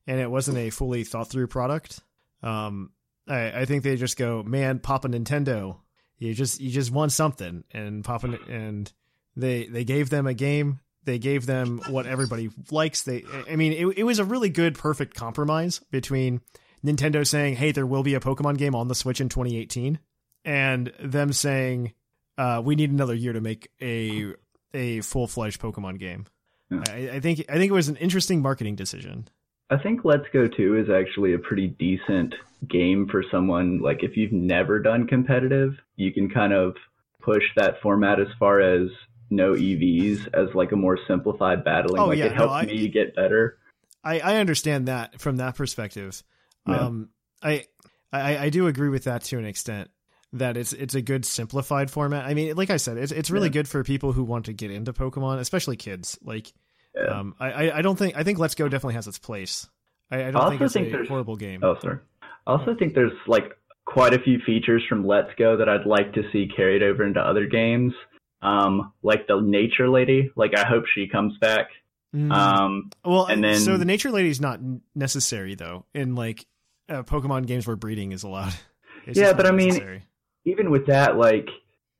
[0.07, 2.01] and it wasn't a fully thought through product.
[2.43, 2.89] Um,
[3.27, 5.77] I, I think they just go, man, pop a Nintendo.
[6.17, 8.91] You just you just want something, and pop an, and
[9.35, 10.79] they they gave them a game.
[11.03, 13.01] They gave them what everybody likes.
[13.01, 16.41] They, I mean, it, it was a really good, perfect compromise between
[16.85, 19.99] Nintendo saying, "Hey, there will be a Pokemon game on the Switch in 2018,"
[20.45, 21.93] and them saying,
[22.37, 24.33] uh, "We need another year to make a
[24.73, 26.27] a full fledged Pokemon game."
[26.69, 26.83] Yeah.
[26.87, 29.27] I, I think I think it was an interesting marketing decision.
[29.71, 32.35] I think Let's Go 2 is actually a pretty decent
[32.67, 36.75] game for someone like if you've never done competitive, you can kind of
[37.21, 38.89] push that format as far as
[39.29, 42.01] no EVs as like a more simplified battling.
[42.01, 43.57] Oh, like yeah, it no, helps I- me get better.
[44.03, 46.21] I, I understand that from that perspective.
[46.67, 46.77] Yeah.
[46.79, 47.09] Um,
[47.41, 47.65] I,
[48.11, 49.89] I I do agree with that to an extent.
[50.33, 52.25] That it's it's a good simplified format.
[52.25, 53.53] I mean, like I said, it's it's really Yeah.
[53.53, 56.17] good for people who want to get into Pokemon, especially kids.
[56.23, 56.51] Like,
[56.95, 57.19] Yeah.
[57.19, 59.69] um, I I- don't think I think Let's Go definitely has its place.
[60.09, 61.63] I, I don't I think it's think a there's- horrible game.
[61.63, 61.99] Oh, sorry.
[62.47, 63.51] I also think there's like
[63.85, 67.19] quite a few features from Let's Go that I'd like to see carried over into
[67.21, 67.93] other games.
[68.41, 70.31] Um, like the Nature Lady.
[70.35, 71.67] Like I hope she comes back.
[72.15, 72.31] Mm.
[72.31, 74.59] Um, well, and then- so the Nature Lady is not
[74.95, 76.45] necessary though in like
[76.89, 78.53] uh, Pokemon games where breeding is allowed.
[79.07, 80.03] It's Yeah, but I mean,
[80.45, 81.47] even with that, like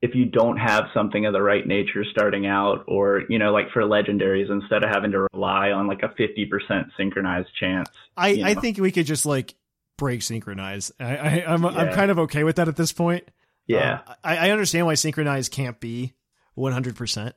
[0.01, 3.69] if you don't have something of the right nature starting out, or you know, like
[3.71, 8.29] for legendaries, instead of having to rely on like a fifty percent synchronized chance, I,
[8.29, 8.61] you I know.
[8.61, 9.55] think we could just like
[9.97, 10.91] break synchronize.
[10.99, 13.29] I, I I'm I'm kind of okay with that at this point.
[13.67, 16.13] yeah, Um, I, I understand why synchronize can't be
[16.55, 16.95] 100.
[16.95, 17.35] percent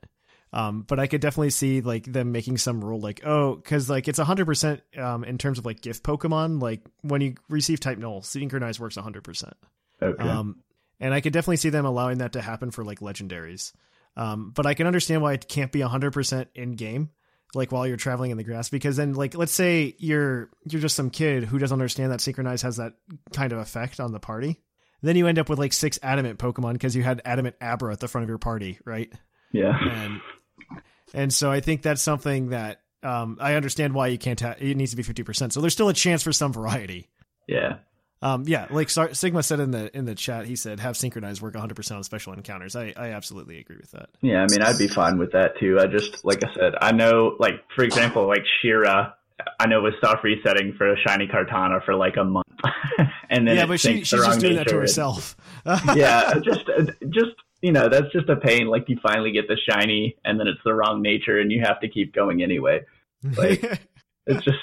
[0.55, 4.07] um, but I could definitely see like them making some rule like oh because like
[4.09, 7.99] it's 100 percent um in terms of like gift Pokemon like when you receive type
[7.99, 9.55] null synchronize works 100 percent
[10.01, 10.61] okay, um
[11.05, 13.73] and I could definitely see them allowing that to happen for like legendaries.
[14.17, 17.11] Um but I can understand why it can't be 100 percent in game
[17.55, 20.97] like while you're traveling in the grass because then like let's say you're you're just
[20.97, 22.95] some kid who doesn't understand that synchronize has that
[23.33, 24.61] kind of effect on the party.
[25.03, 28.01] Then you end up with like six adamant pokemon because you had adamant abra at
[28.01, 29.13] the front of your party right?
[29.53, 30.21] Yeah, and
[31.13, 34.77] and so i think that's something that um, i understand why you can't have it
[34.77, 37.09] needs to be 50% so there's still a chance for some variety.
[37.47, 37.77] Yeah.
[38.25, 41.41] Um, yeah like Sar- sigma said in the in the chat he said have synchronized
[41.43, 44.79] work 100% on special encounters i i absolutely agree with that Yeah, I mean, I'd
[44.79, 45.79] be fine with that too.
[45.79, 49.15] I just, like I said, I know, like, for example, like Shira,
[49.61, 52.47] I know was soft resetting for a shiny Kartana for like a month.
[53.31, 55.37] and then yeah but she, she's just doing that to herself
[55.95, 56.65] yeah, just,
[57.11, 57.33] just,
[57.63, 58.67] you know, that's just a pain.
[58.69, 61.81] Like, you finally get the shiny and then it's the wrong nature and you have
[61.81, 62.81] to keep going anyway.
[63.37, 63.81] Like-
[64.27, 64.57] It's just,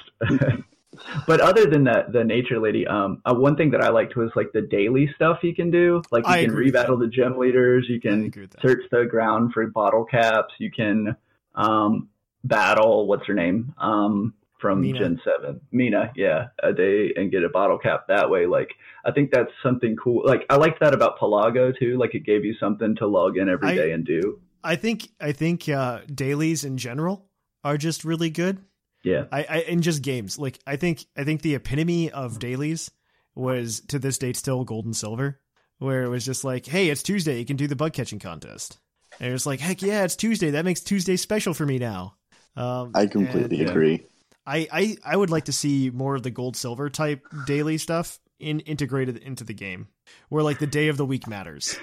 [1.27, 4.31] but other than that, the nature lady, um, uh, one thing that I liked was
[4.35, 6.01] like the daily stuff you can do.
[6.11, 8.61] Like you I can rebattle the gym leaders, you can agree with that.
[8.61, 11.15] search the ground for bottle caps, you can
[11.55, 12.09] um,
[12.43, 14.99] battle what's her name um, from Mina.
[14.99, 18.45] Gen Seven, Mina, yeah, a day and get a bottle cap that way.
[18.45, 18.69] Like
[19.05, 20.23] I think that's something cool.
[20.25, 21.97] Like I liked that about Pelago too.
[21.97, 24.39] Like it gave you something to log in every I- day and do.
[24.63, 27.25] i think i think uh dailies in general
[27.63, 28.59] are just really good
[29.03, 32.91] Yeah, I, I in just games like I think I think the epitome of dailies
[33.35, 35.39] was to this date still gold and silver,
[35.79, 38.79] where it was just like, hey, it's Tuesday, you can do the bug catching contest,
[39.19, 42.15] and it was like, heck yeah, it's Tuesday, that makes Tuesday special for me now.
[42.55, 44.05] Um, I completely and agree.
[44.45, 48.19] I, I I would like to see more of the gold silver type daily stuff
[48.39, 49.87] in integrated into the game,
[50.29, 51.77] where like the day of the week matters.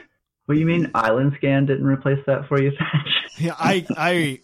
[0.46, 0.90] what do you mean?
[0.94, 3.08] Island Scan didn't replace that for you, Thatch?
[3.38, 4.40] Yeah, I I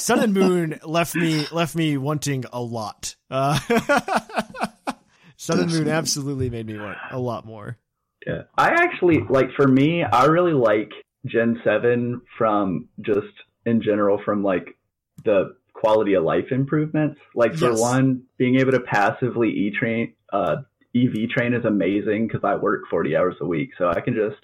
[0.04, 3.14] Sun and Moon left me left me wanting a lot.
[3.30, 3.58] Uh,
[5.36, 7.78] Sun and Moon absolutely made me want a lot more.
[8.26, 8.42] Yeah.
[8.56, 10.90] I actually like for me, I really like
[11.26, 13.26] Gen 7 from just
[13.64, 14.76] in general from like
[15.24, 17.18] the quality of life improvements.
[17.34, 17.80] Like for Yes.
[17.80, 20.56] one, being able to passively E train uh
[20.94, 23.70] EV train is amazing because I work 40 hours a week.
[23.78, 24.40] So I can just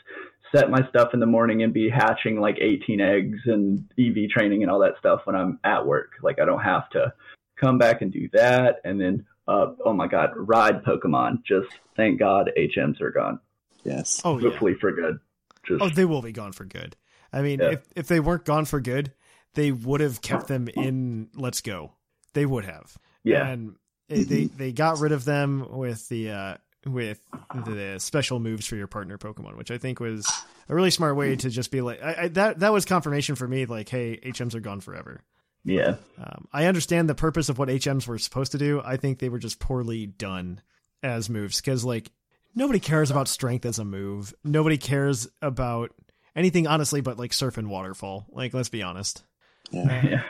[0.54, 4.62] set my stuff in the morning and be hatching like 18 eggs and EV training
[4.62, 6.12] and all that stuff when I'm at work.
[6.22, 7.12] Like I don't have to
[7.60, 8.80] come back and do that.
[8.84, 11.44] And then, uh, oh my God, ride Pokemon.
[11.44, 13.40] Just thank God HMs are gone.
[13.84, 14.20] Yes.
[14.24, 14.50] Oh yeah.
[14.50, 15.18] Hopefully for good.
[15.66, 16.96] Just, Oh, they will be gone for good.
[17.32, 17.70] I mean, Yeah.
[17.72, 19.12] if if they weren't gone for good,
[19.54, 21.92] they would have kept them in Let's Go.
[22.34, 22.96] They would have.
[23.24, 23.46] Yeah.
[23.48, 23.76] And
[24.08, 27.20] they they, they got rid of them with the uh, with
[27.54, 30.26] the special moves for your partner Pokemon, which I think was
[30.68, 32.60] a really smart way to just be like I, I, that.
[32.60, 35.22] That was confirmation for me, like, hey, HMs are gone forever.
[35.64, 35.96] Yeah.
[36.18, 38.80] Um, I understand the purpose of what HMs were supposed to do.
[38.84, 40.60] I think they were just poorly done
[41.02, 42.10] as moves because, like,
[42.54, 44.32] nobody cares about strength as a move.
[44.44, 45.92] Nobody cares about
[46.36, 48.26] anything, honestly, but like surf and waterfall.
[48.30, 49.24] Like, let's be honest.
[49.72, 50.06] Yeah.
[50.06, 50.22] Yeah.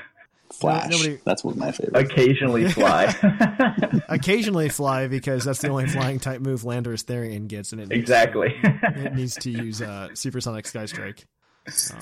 [0.61, 0.91] Flash.
[0.91, 2.11] nobody- That's one of my favorites.
[2.11, 3.15] Occasionally fly.
[4.09, 8.01] Occasionally fly because that's the only flying type move Landorus Therian gets, and it needs,
[8.01, 8.55] exactly.
[8.63, 11.27] it needs to use uh, Supersonic Sky Strike.
[11.69, 12.01] Um,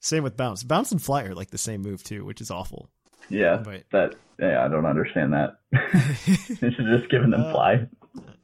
[0.00, 0.62] Same with bounce.
[0.62, 2.88] Bounce and fly are like the same move too, which is awful.
[3.28, 3.56] yeah.
[3.56, 5.58] But- That yeah, I don't understand that.
[5.72, 7.86] they should just giving them Uh, fly.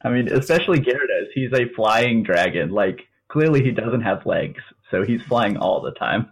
[0.03, 1.27] I mean, especially Gyarados.
[1.33, 2.69] He's a flying dragon.
[2.71, 6.31] Like clearly he doesn't have legs, so he's flying all the time.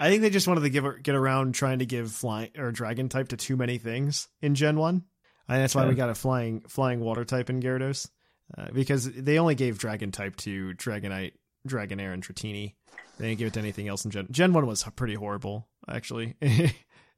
[0.00, 3.08] I think they just wanted to give get around trying to give flying or dragon
[3.08, 5.04] type to too many things in Gen One,
[5.48, 8.08] and that's why we got a flying flying water type in Gyarados,
[8.56, 11.32] uh, because they only gave dragon type to Dragonite,
[11.68, 12.74] Dragonair, and Dratini.
[13.18, 14.28] They didn't give it to anything else in Gen.
[14.30, 16.70] Gen One was pretty horrible, actually, in,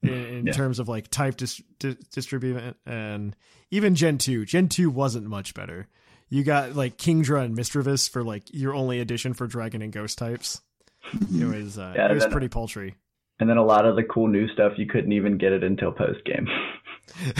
[0.02, 0.52] in Yeah.
[0.52, 3.34] terms of like type dis- di- distribution, and
[3.70, 4.44] even Gen Two.
[4.44, 5.88] Gen Two wasn't much better.
[6.30, 10.18] You got like Kingdra and Misdreavus for like your only addition for dragon and ghost
[10.18, 10.60] types.
[11.12, 12.94] It was uh, Yeah, it was then- pretty paltry.
[13.40, 15.92] And then a lot of the cool new stuff you couldn't even get it until
[15.92, 16.48] post game.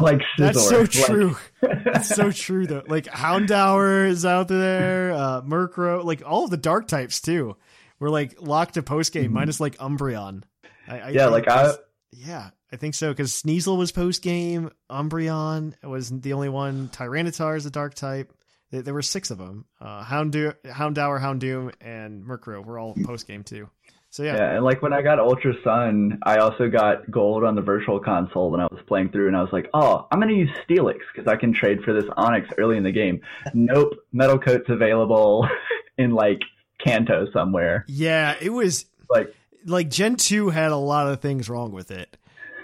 [0.00, 0.38] like Scizor.
[0.38, 1.36] That's so Like- true.
[1.60, 2.82] That's so true though.
[2.86, 7.56] Like Houndour is out there, uh Murkrow, like all of the dark types too.
[8.00, 10.42] Were like locked to post game minus like Umbreon.
[10.88, 11.14] I, I Mm-hmm.
[11.14, 11.72] yeah, like I
[12.10, 14.70] yeah, I think so because Sneasel was post game.
[14.90, 16.88] Umbreon was the only one.
[16.88, 18.32] Tyranitar is a dark type.
[18.72, 19.66] There, there were six of them.
[19.80, 23.68] Uh, Houndour, Houndour, Houndoom, and Murkrow were all post game too.
[24.10, 27.54] So yeah, Yeah, and like when I got Ultra Sun, I also got gold on
[27.54, 30.32] the virtual console when I was playing through, and I was like, oh, I'm gonna
[30.32, 33.20] use Steelix because I can trade for this Onix early in the game.
[33.54, 35.48] nope, Metal Coat's available
[35.98, 36.40] in like
[36.84, 37.84] Kanto somewhere.
[37.88, 42.16] yeah, it was Like, like Gen 2 had a lot of things wrong with it.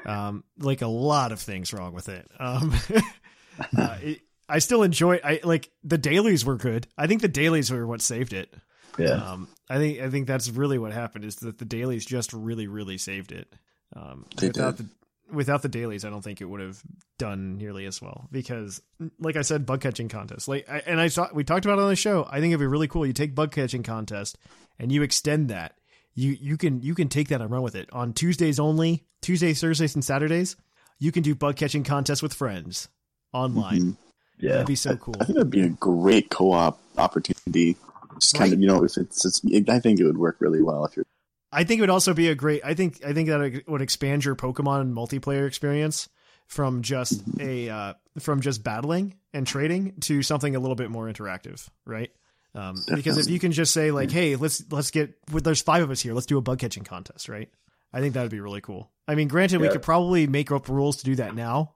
[0.05, 2.27] Um, like a lot of things wrong with it.
[2.39, 2.75] Um,
[3.79, 6.87] uh, it, I still enjoy I like the dailies were good.
[6.97, 8.55] I think the dailies were what saved it.
[8.99, 12.33] yeah, Um, I think I think that's really what happened is that the dailies just
[12.33, 13.53] really really saved it.
[13.95, 14.87] Um, without did.
[14.87, 16.81] the without the dailies, I don't think it would have
[17.19, 18.81] done nearly as well because,
[19.19, 20.49] like I said, bug catching contest.
[20.49, 22.27] Like, I, and I saw we talked about it on the show.
[22.31, 23.07] I think it'd be really cool.
[23.07, 24.39] You take bug catching contest
[24.79, 25.75] and you extend that.
[26.15, 29.05] You you can you can take that and run with it on Tuesdays only.
[29.21, 30.57] Tuesdays, Thursdays, and Saturdays.
[30.99, 32.89] You can do bug catching contests with friends
[33.33, 33.81] online.
[33.81, 33.97] Mhm.
[34.39, 34.53] Yeah.
[34.53, 35.15] That'd be so cool.
[35.21, 37.77] I think that'd be a great co-op opportunity.
[38.19, 40.85] Just kind of, you know, if it's, it's, I think it would work really well
[40.85, 41.07] if you're.
[41.53, 42.63] I think it would also be a great.
[42.65, 46.09] I think I think that would expand your Pokemon multiplayer experience
[46.47, 51.07] from just a uh, from just battling and trading to something a little bit more
[51.07, 52.11] interactive, right?
[52.55, 55.83] Um, because if you can just say like, "Hey, let's let's get well, there's five
[55.83, 57.49] of us here, let's do a bug catching contest," right?
[57.93, 58.91] I think that would be really cool.
[59.07, 61.75] I mean, granted, we could probably make up rules to do that now,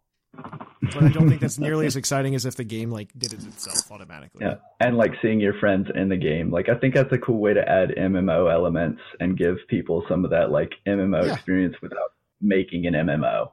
[0.83, 3.45] but I don't think that's nearly as exciting as if the game like did it
[3.45, 4.45] itself automatically.
[4.45, 6.51] Yeah, and like seeing your friends in the game.
[6.51, 10.25] Like I think that's a cool way to add MMO elements and give people some
[10.25, 11.35] of that like MMO Yeah.
[11.35, 13.51] experience without making an MMO.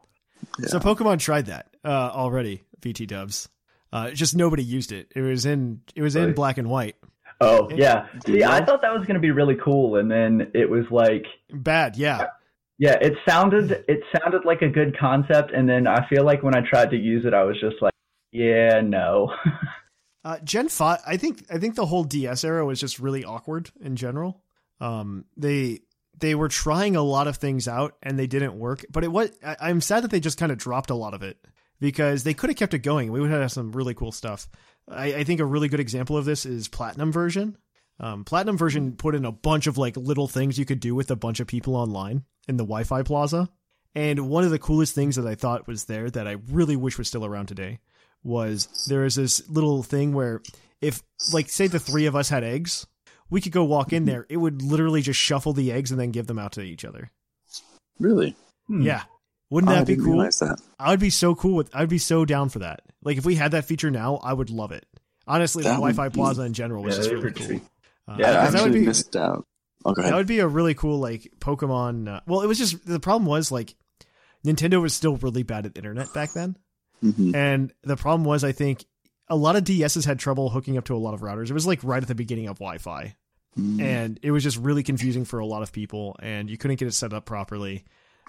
[0.68, 2.64] So Pokemon tried that uh, already.
[2.82, 3.50] VT Dubs,
[3.92, 5.12] uh, just nobody used it.
[5.16, 6.96] It was in it was in black and white.
[7.42, 10.52] Oh It- yeah, see, I thought that was going to be really cool, and then
[10.54, 12.28] it was like, Bad, yeah.
[12.80, 16.56] Yeah, it sounded it sounded like a good concept, and then I feel like when
[16.56, 17.94] I tried to use it, I was just like,
[18.32, 19.32] yeah, no.
[20.22, 23.72] Uh, Gen five, I think I think the whole DS era was just really awkward
[23.80, 24.44] in general.
[24.82, 25.80] Um, they
[26.20, 28.86] they were trying a lot of things out and they didn't work.
[28.92, 31.24] But it was I, I'm sad that they just kind of dropped a lot of
[31.24, 31.38] it
[31.80, 33.14] because they could have kept it going.
[33.14, 34.50] We would have some really cool stuff.
[34.90, 37.58] I, I think a really good example of this is Platinum version.
[38.00, 41.12] Um, Platinum version put in a bunch of like little things you could do with
[41.12, 43.50] a bunch of people online in the Wi-Fi plaza.
[43.96, 46.98] And one of the coolest things that I thought was there that I really wish
[46.98, 47.80] was still around today
[48.24, 50.42] was there is this little thing where
[50.82, 51.02] if
[51.34, 52.86] like say the three of us had eggs,
[53.30, 54.26] we could go walk in there.
[54.30, 57.12] It would literally just shuffle the eggs and then give them out to each other.
[58.00, 58.36] Really?
[58.70, 59.04] Yeah.
[59.50, 60.18] Wouldn't Oh, I that be didn't cool?
[60.20, 60.62] that.
[60.80, 62.82] I would be so cool with I'd be so down for that.
[63.04, 64.86] Like if we had that feature now, I would love it.
[65.28, 67.46] Honestly, the That would Wi-Fi be- Plaza in general was Yeah, just really cool.
[67.46, 67.62] sweet.
[68.10, 69.46] Uh, Yeah, I that would actually be missed out.
[69.86, 72.08] Oh, that would be a really cool like Pokemon.
[72.14, 73.76] Uh, well, it was just the problem was like
[74.46, 76.58] Nintendo was still really bad at internet back then,
[77.04, 77.34] Mhm.
[77.36, 78.86] and the problem was I think
[79.30, 81.50] a lot of DSs had trouble hooking up to a lot of routers.
[81.50, 83.16] It was like right at the beginning of Wi-Fi,
[83.58, 83.82] Mm.
[83.82, 86.88] and it was just really confusing for a lot of people, and you couldn't get
[86.88, 87.84] it set up properly.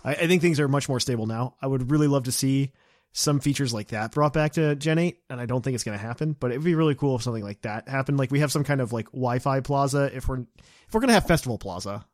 [0.05, 1.55] I, I think things are much more stable now.
[1.61, 2.73] I would really love to see
[3.13, 5.99] some features like that brought back to Gen 8, and I don't think it's going
[5.99, 8.19] to happen, but it'd be really cool if something like that happened.
[8.19, 11.15] Like we have some kind of like Wi-Fi plaza if we're if we're going to
[11.15, 12.05] have Festival Plaza.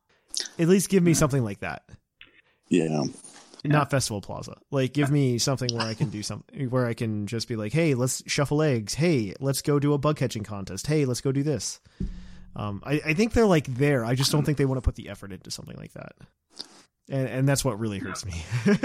[0.58, 1.84] At least give me something like that.
[2.68, 3.04] Yeah.
[3.64, 4.56] Not Festival Plaza.
[4.70, 7.72] Like give me something where I can do something where I can just be like,
[7.72, 8.94] "Hey, let's shuffle eggs.
[8.94, 10.86] Hey, let's go do a bug catching contest.
[10.86, 11.80] Hey, let's go do this."
[12.54, 14.04] Um, I, I think they're like there.
[14.04, 16.12] I just don't think they want to put the effort into something like that.
[17.08, 18.34] And and that's what really hurts me.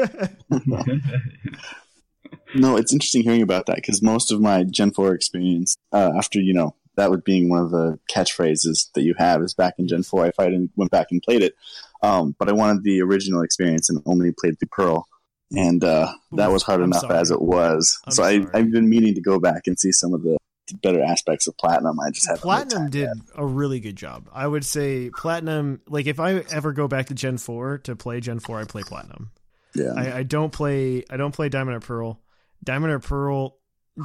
[2.53, 6.39] No, it's interesting hearing about that because most of my Gen 4 experience, uh, after,
[6.39, 9.87] you know, that would being one of the catchphrases that you have is back in
[9.87, 11.55] Gen 4, if I went back and played it.
[12.03, 15.07] Um, but I wanted the original experience and only played through Pearl.
[15.55, 17.17] And uh, that was hard I'm enough sorry.
[17.17, 17.99] as it was.
[18.05, 18.45] I'm so I.
[18.53, 20.37] I've been meaning to go back and see some of the
[20.81, 21.99] better aspects of Platinum.
[21.99, 22.39] I just haven't.
[22.39, 23.15] had Platinum did yet.
[23.35, 24.29] a really good job.
[24.33, 25.81] I would say Platinum.
[25.89, 28.83] Like if I ever go back to Gen four to play Gen four, I play
[28.83, 29.31] Platinum.
[29.75, 29.93] Yeah.
[29.95, 31.03] I, I don't play.
[31.09, 32.19] I don't play Diamond or Pearl.
[32.63, 33.57] Diamond or Pearl,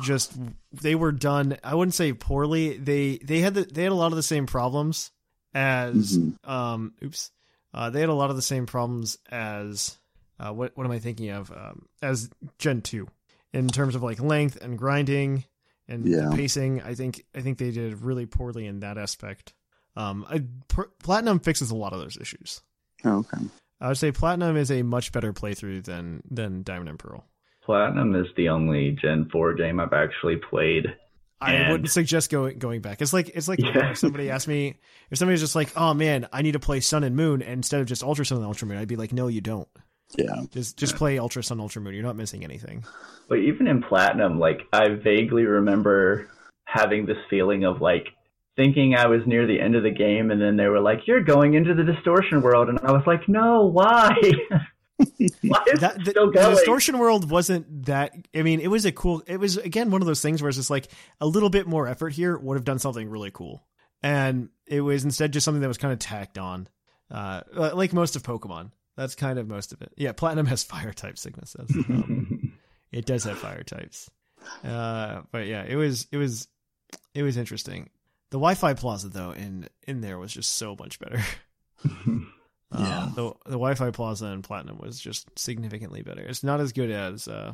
[0.02, 0.32] just
[0.72, 1.58] they were done.
[1.64, 2.76] I wouldn't say poorly.
[2.78, 5.10] They they had the, they had a lot of the same problems
[5.54, 6.48] as Mhm.
[6.48, 6.94] um.
[7.02, 7.30] Oops.
[7.74, 9.98] Uh, they had a lot of the same problems as
[10.40, 11.50] uh, what what am I thinking of?
[11.50, 13.08] Um, as Gen two,
[13.52, 15.44] in terms of like length and grinding
[15.88, 16.30] and Yeah.
[16.34, 16.80] pacing.
[16.82, 19.52] I think I think they did really poorly in that aspect.
[19.94, 22.60] Um, I, Pr- Platinum fixes a lot of those issues.
[23.04, 23.44] Oh, okay.
[23.80, 27.24] I would say Platinum is a much better playthrough than than Diamond and Pearl.
[27.64, 30.86] Platinum is the only Gen 4 game I've actually played.
[31.40, 33.02] I And- wouldn't suggest going going back.
[33.02, 33.90] It's like it's like Yeah.
[33.90, 34.76] if somebody asked me
[35.10, 37.86] if somebody's just like, "Oh man, I need to play Sun and Moon instead of
[37.86, 39.68] just Ultra Sun and Ultra Moon," I'd be like, "No, you don't.
[40.16, 40.42] Yeah.
[40.52, 41.92] Just just play Ultra Sun Ultra Moon.
[41.94, 42.84] You're not missing anything."
[43.28, 46.28] But even in Platinum, like I vaguely remember
[46.64, 48.08] having this feeling of like
[48.56, 51.22] thinking I was near the end of the game, and then they were like, "You're
[51.22, 54.14] going into the distortion world," and I was like, "No, why?
[55.42, 58.14] why is That the, still the going?" distortion world wasn't that.
[58.34, 59.22] I mean, it was a cool.
[59.26, 60.88] It was again one of those things where it's just like
[61.20, 63.66] a little bit more effort here would have done something really cool,
[64.02, 66.68] and it was instead just something that was kind of tacked on,
[67.10, 68.70] uh, like most of Pokemon.
[68.96, 69.92] That's kind of most of it.
[69.96, 71.70] Yeah, Platinum has fire type sicknesses.
[71.88, 72.52] Um,
[72.92, 74.08] it does have fire types.
[74.64, 76.48] Uh, but yeah, it was it was
[77.14, 77.90] it was interesting.
[78.30, 81.20] The Wi-Fi Plaza though in in there was just so much better.
[81.84, 81.88] Uh,
[82.78, 83.08] Yeah.
[83.14, 86.22] the the Wi-Fi Plaza in Platinum was just significantly better.
[86.22, 87.52] It's not as good as uh,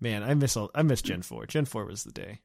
[0.00, 0.22] man.
[0.22, 1.46] I miss all- I miss Gen Four.
[1.46, 2.40] Gen Four was the day.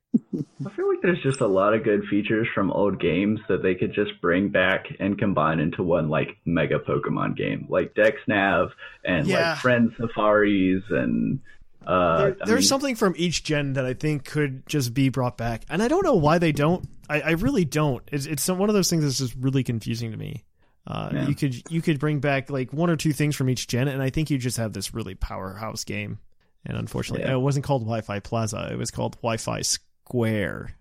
[0.66, 3.74] I feel like there's just a lot of good features from old games that they
[3.74, 8.70] could just bring back and combine into one like mega Pokemon game, like Dex Nav
[9.04, 9.52] and Yeah.
[9.52, 11.40] like Friend Safaris and
[11.86, 15.10] uh, There, I there's mean, something from each gen that I think could just be
[15.10, 16.88] brought back, and I don't know why they don't.
[17.10, 18.04] I, I really don't.
[18.12, 20.44] It's it's one of those things that's just really confusing to me.
[20.88, 21.28] Uh, Yeah.
[21.28, 24.02] You could you could bring back like one or two things from each gen, and
[24.02, 26.20] I think you just have this really powerhouse game.
[26.66, 27.34] And unfortunately, Yeah.
[27.36, 28.70] it wasn't called Wi-Fi Plaza.
[28.72, 30.76] It was called Wi-Fi Square.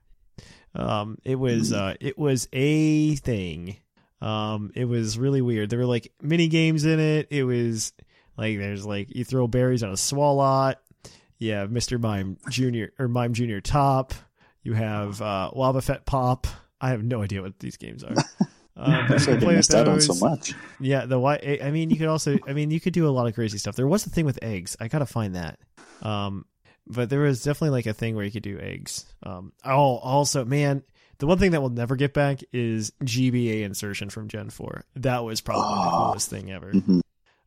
[0.75, 3.77] Um, it was uh, it was a thing.
[4.21, 5.71] Um, it was really weird.
[5.71, 7.29] There were like mini games in it.
[7.31, 7.93] It was
[8.37, 10.77] like there's like you throw berries on a Swalot.
[11.41, 12.01] You have Mr.
[12.01, 14.15] Mime Junior or Mime Junior Top.
[14.63, 16.47] You have uh, Lava Fett Pop.
[16.81, 18.15] I have no idea what these games are.
[18.77, 20.55] Um, That's you why can I play with missed out on so much.
[20.79, 21.59] Yeah, the why.
[21.63, 22.39] I mean, you could also.
[22.47, 23.75] I mean, you could do a lot of crazy stuff.
[23.77, 24.77] There was a thing with eggs.
[24.81, 25.59] I gotta find that.
[26.03, 26.47] Um,
[26.87, 29.05] but there was definitely like a thing where you could do eggs.
[29.23, 30.83] Um, oh, also, man,
[31.19, 34.85] the one thing that we'll never get back is GBA insertion from Gen Four.
[34.97, 36.01] That was probably the Oh.
[36.07, 36.73] coolest thing ever.
[36.73, 37.01] Mhm.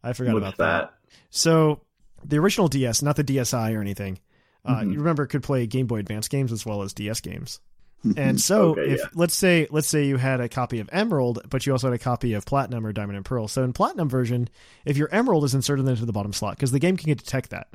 [0.04, 0.82] I forgot what's about that.
[0.82, 0.94] that?
[1.32, 1.82] So
[2.26, 4.20] the original DS, not the DSi or anything.
[4.66, 4.94] Uh, Mhm.
[4.94, 7.60] You remember could play Game Boy Advance games as well as DS games.
[8.18, 9.06] And so, Okay, if yeah.
[9.16, 12.04] let's say let's say you had a copy of Emerald, but you also had a
[12.04, 13.48] copy of Platinum or Diamond and Pearl.
[13.48, 14.50] So in Platinum version,
[14.86, 17.68] if your Emerald is inserted into the bottom slot, because the game can detect that,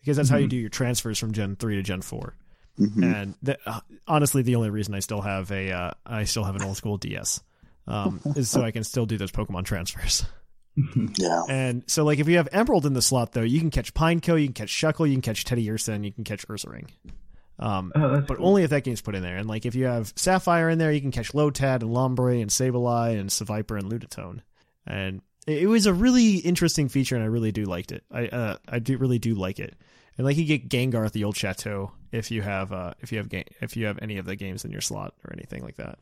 [0.00, 2.34] because that's how you do your transfers from Gen three to Gen four.
[2.80, 3.14] Mhm.
[3.14, 6.56] And the, uh, honestly, the only reason I still have a uh, I still have
[6.56, 7.40] an old school DS
[7.86, 10.24] um, is so I can still do those Pokemon transfers.
[11.18, 11.42] Yeah.
[11.48, 14.38] And so, like, if you have Emerald in the slot, though, you can catch Pineco,
[14.40, 16.88] you can catch Shuckle, you can catch Teddiursa, and you can catch Ursaring.
[17.58, 18.46] Um, Oh, but cool.
[18.48, 19.38] only if that game's put in there.
[19.38, 22.50] And like, if you have Sapphire in there, you can catch Lotad and Lombre and
[22.50, 24.40] Sableye and Seviper and Luditone.
[24.86, 28.04] And it, it was a really interesting feature, and I really do liked it.
[28.12, 29.74] I uh, I do really do like it.
[30.18, 33.18] And like, you get Gengar at the old chateau if you have uh if you
[33.18, 35.76] have ga- if you have any of the games in your slot or anything like
[35.76, 35.98] that.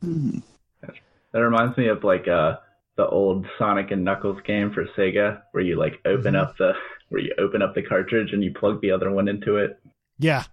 [1.31, 2.57] That reminds me of like uh
[2.97, 6.41] the old Sonic and Knuckles game for Sega, where you like open Mhm.
[6.41, 6.73] up the
[7.09, 9.77] where you open up the cartridge and you plug the other one into it.
[10.17, 10.43] Yeah,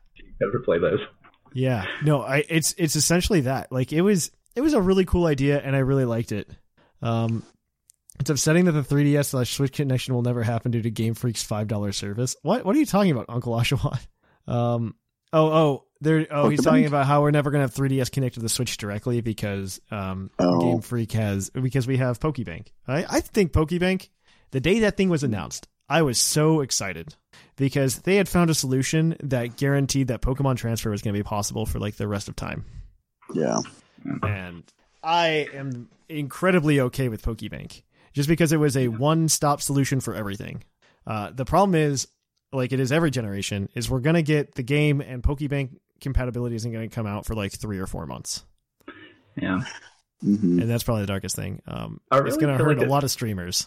[0.42, 1.00] Ever play those?
[1.54, 1.84] Yeah.
[2.04, 3.70] No, I it's it's essentially that.
[3.70, 6.48] Like it was it was a really cool idea and I really liked it.
[7.00, 7.42] Um
[8.20, 11.42] It's upsetting that the 3DS slash Switch connection will never happen due to Game Freak's
[11.42, 12.36] five dollar service.
[12.42, 12.64] What?
[12.64, 14.06] What are you talking about, Uncle Oshawott?
[14.46, 14.94] Um.
[15.32, 16.26] Oh, oh, there.
[16.30, 19.20] Oh, he's talking about how we're never gonna have 3DS connect to the Switch directly
[19.20, 20.60] because um Oh.
[20.60, 22.68] Game Freak has because we have Pokebank.
[22.86, 24.08] I I think Pokebank.
[24.50, 27.14] The day that thing was announced, I was so excited
[27.56, 31.24] because they had found a solution that guaranteed that Pokemon transfer was going to be
[31.24, 32.64] possible for like the rest of time
[33.34, 33.60] Yeah.
[34.22, 34.62] and
[35.02, 40.62] I am incredibly okay with Pokebank just because it was a one-stop solution for everything.
[41.06, 42.08] Uh, the problem is,
[42.52, 46.72] like it is every generation, is we're gonna get the game and Pokebank compatibility isn't
[46.72, 48.44] gonna come out for like three or four months,
[49.40, 49.60] Yeah.
[50.20, 51.60] hmm and that's probably the darkest thing.
[51.66, 53.66] Um, I it's gonna hurt like a it- lot of streamers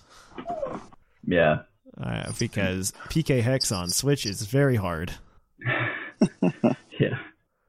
[1.25, 1.61] Yeah.
[2.01, 5.11] uh, because PKHeX on Switch is very hard.
[6.99, 7.17] Yeah.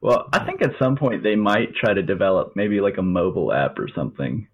[0.01, 3.53] Well, I think at some point they might try to develop maybe like a mobile
[3.53, 4.47] app or something.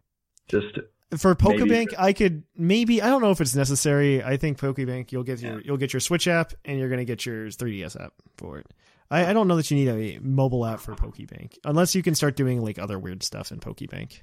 [0.49, 0.79] Just
[1.19, 1.35] For.
[1.35, 4.23] Pokebank, I could maybe I don't know if it's necessary.
[4.23, 7.27] I think Pokebank you'll get your you'll get your Switch app and you're gonna get
[7.27, 8.67] your 3DS app for it.
[9.11, 12.15] I, I don't know that you need a mobile app for Pokebank unless you can
[12.15, 14.21] start doing like other weird stuff in Pokebank.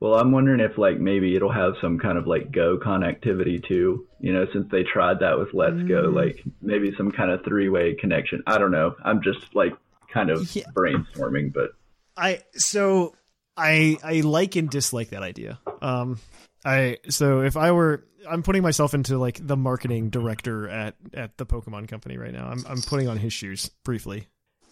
[0.00, 4.06] well, I'm wondering if like maybe it'll have some kind of like Go connectivity too.
[4.20, 6.14] You know, since they tried that with Let's Go, Mm.
[6.14, 8.42] like maybe some kind of three-way connection.
[8.46, 8.94] I don't know.
[9.04, 9.72] I'm just like
[10.12, 10.64] kind of Yeah.
[10.74, 11.70] brainstorming, but
[12.16, 13.14] I so
[13.60, 15.60] I I like and dislike that idea.
[15.82, 16.18] Um
[16.64, 21.36] I so if I were I'm putting myself into like the marketing director at at
[21.38, 22.48] the Pokemon company right now.
[22.48, 24.28] I'm I'm putting on his shoes briefly.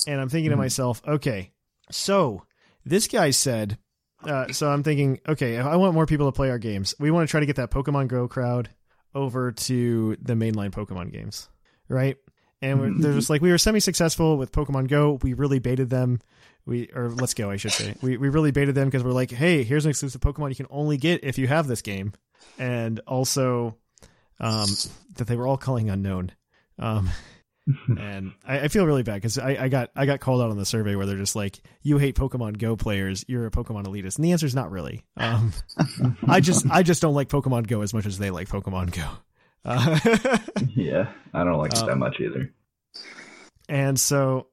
[0.07, 1.51] And I'm thinking to myself, okay,
[1.91, 2.45] so
[2.84, 3.78] this guy said
[4.24, 7.28] uh, so I'm thinking, okay, I want more people to play our games, we want
[7.28, 8.70] to try to get that Pokemon Go crowd
[9.14, 11.49] over to the mainline Pokemon games,
[11.89, 12.16] right?
[12.61, 15.18] And we're, they're just like, we were semi-successful with Pokemon Go.
[15.22, 16.20] We really baited them.
[16.69, 17.95] We or Let's Go, I should say.
[18.03, 20.66] We we really baited them because we're like, hey, here's an exclusive Pokemon you can
[20.71, 22.12] only get if you have this game,
[22.59, 23.77] and also
[24.39, 24.69] um,
[25.16, 26.33] that they were all calling unknown.
[26.79, 27.11] Um,
[27.99, 30.57] and I, I feel really bad because I, I got I got called out on
[30.59, 34.16] the survey where they're just like, you hate Pokemon Go players, you're a Pokemon elitist,
[34.16, 35.05] and the answer is not really.
[35.16, 35.53] Um,
[36.29, 39.09] I just I just don't like Pokemon Go as much as they like Pokemon Go.
[39.64, 39.99] Uh,
[40.75, 42.53] yeah, I don't like it that Um, much either.
[43.69, 44.47] and so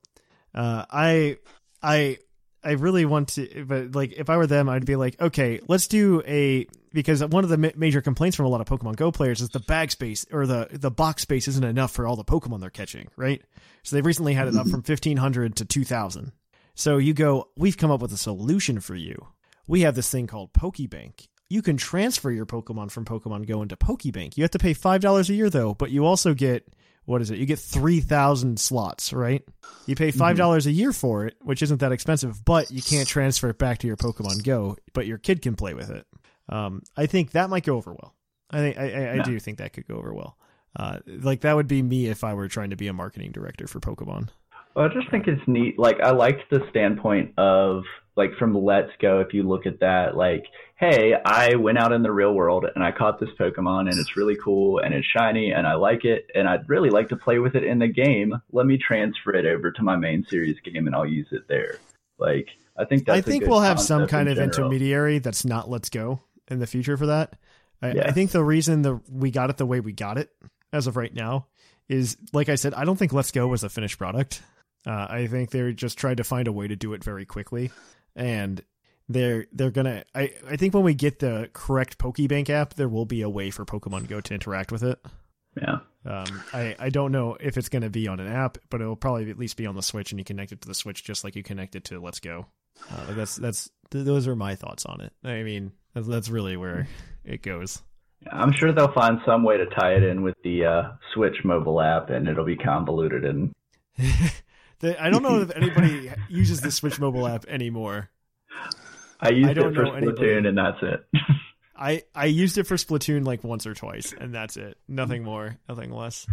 [0.54, 1.38] uh, I
[1.86, 2.18] I
[2.64, 5.88] I really want to, but like if I were them, I'd be like, okay, let's
[5.88, 9.12] do a because one of the ma- major complaints from a lot of Pokemon Go
[9.12, 12.26] players is the bag space or the the box space isn't enough for all the
[12.26, 13.44] Pokemon they're catching, right?
[13.84, 14.72] So they've recently had it up mm-hmm.
[14.72, 16.32] from fifteen hundred to two thousand.
[16.74, 19.28] So you go, we've come up with a solution for you.
[19.68, 21.28] We have this thing called Pokebank.
[21.50, 24.38] You can transfer your Pokemon from Pokemon Go into Pokebank.
[24.38, 26.68] You have to pay five dollars a year though, but you also get
[27.06, 27.38] what is it?
[27.38, 29.44] You get three thousand slots, right?
[29.86, 33.08] You pay five dollars a year for it, which isn't that expensive, but you can't
[33.08, 36.06] transfer it back to your Pokemon Go, but your kid can play with it.
[36.50, 38.14] Um, I think that might go over well.
[38.52, 40.38] I think I, I, I do think that could go over well.
[40.76, 43.66] Uh, like that would be me if I were trying to be a marketing director
[43.68, 44.30] for Pokemon.
[44.76, 45.80] Well, I just think it's neat.
[45.80, 47.84] Like, I liked the standpoint of,
[48.16, 50.46] like, from Let's Go, if you look at that, like,
[50.78, 54.18] hey, I went out in the real world and I caught this Pokemon and it's
[54.18, 57.40] really cool and it's shiny and I like it and I'd really like to play
[57.40, 58.34] with it in the game.
[58.52, 61.78] Let me transfer it over to my main series game and I'll use it there.
[62.18, 62.48] Like,
[62.78, 64.68] I think that's I think we'll have some kind in of general.
[64.72, 67.38] intermediary that's not Let's Go in the future for that.
[67.82, 68.08] I, Yeah.
[68.08, 70.30] I think the reason that we got it the way we got it
[70.74, 71.48] as of right now
[71.88, 74.42] is, like I said, I don't think Let's Go was a finished product.
[74.86, 77.72] Uh, I think they just tried to find a way to do it very quickly,
[78.16, 78.62] and
[79.10, 80.04] they're they're gonna.
[80.14, 83.52] I I think when we get the correct Pokebank app, there will be a way
[83.52, 85.00] for Pokemon Go to interact with it.
[85.60, 85.80] Yeah.
[86.06, 88.96] Um, I, I don't know if it's going to be on an app, but it'll
[88.96, 91.24] probably at least be on the Switch, and you connect it to the Switch just
[91.24, 92.46] like you connect it to Let's Go.
[92.92, 95.14] Uh, that's that's th- those are my thoughts on it.
[95.24, 96.88] I mean, that's, that's really where
[97.24, 97.82] it goes.
[98.32, 101.82] I'm sure they'll find some way to tie it in with the uh, Switch mobile
[101.82, 103.54] app and it'll be convoluted and
[104.80, 108.10] The, I don't know if anybody uses the Switch mobile app anymore.
[109.20, 111.06] I used I don't it for Splatoon anybody- and that's it.
[111.78, 114.78] I I used it for Splatoon like once or twice, and that's it.
[114.88, 116.26] Nothing more, nothing less.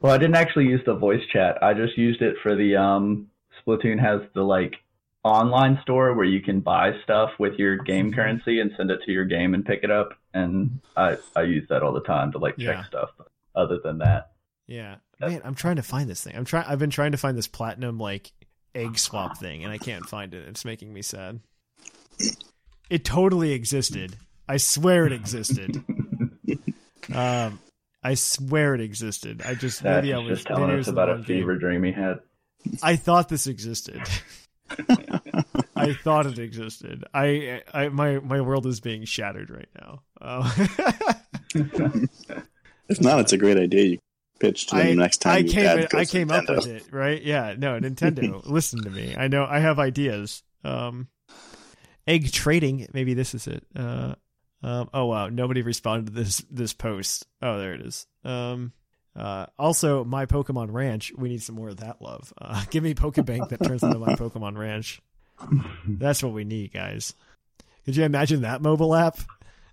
[0.00, 1.62] Well, I didn't actually use the voice chat.
[1.62, 3.28] I just used it for the um
[3.66, 4.74] Splatoon has the like
[5.24, 9.12] online store where you can buy stuff with your game currency and send it to
[9.12, 12.38] your game and pick it up and I I use that all the time to
[12.38, 12.84] like check Yeah.
[12.84, 13.10] stuff.
[13.16, 14.32] But other than that,
[14.66, 14.96] Yeah,
[15.28, 16.34] man, I'm trying to find this thing.
[16.36, 16.66] I'm trying.
[16.66, 18.32] I've been trying to find this platinum like
[18.74, 20.48] egg swap thing, and I can't find it.
[20.48, 21.40] It's making me sad.
[22.90, 24.16] It totally existed.
[24.48, 25.82] I swear it existed.
[27.14, 27.60] um,
[28.02, 29.42] I swear it existed.
[29.44, 31.38] I just that's maybe I was just telling us about a wrong game.
[31.38, 32.20] fever dream he had.
[32.82, 34.00] I thought this existed.
[35.76, 37.04] I thought it existed.
[37.12, 40.02] I, I, my, my world is being shattered right now.
[40.20, 40.54] Oh.
[42.88, 43.84] If not, it's a great idea.
[43.84, 43.98] You
[44.42, 45.36] pitch to them I, next time.
[45.36, 47.22] I came I came up with it, right?
[47.22, 49.14] Yeah, no, Nintendo, listen to me.
[49.16, 50.42] I know I have ideas.
[50.64, 51.08] Um,
[52.06, 53.64] egg trading, maybe this is it.
[53.74, 54.16] Uh,
[54.62, 57.26] um, oh wow, nobody responded to this this post.
[57.40, 58.06] Oh, there it is.
[58.24, 58.72] Um,
[59.14, 61.12] uh, also, my Pokemon Ranch.
[61.16, 62.32] We need some more of that love.
[62.40, 65.00] Uh, give me Pokebank that turns into my Pokemon Ranch.
[65.86, 67.14] That's what we need, guys.
[67.84, 69.18] Could you imagine that mobile app?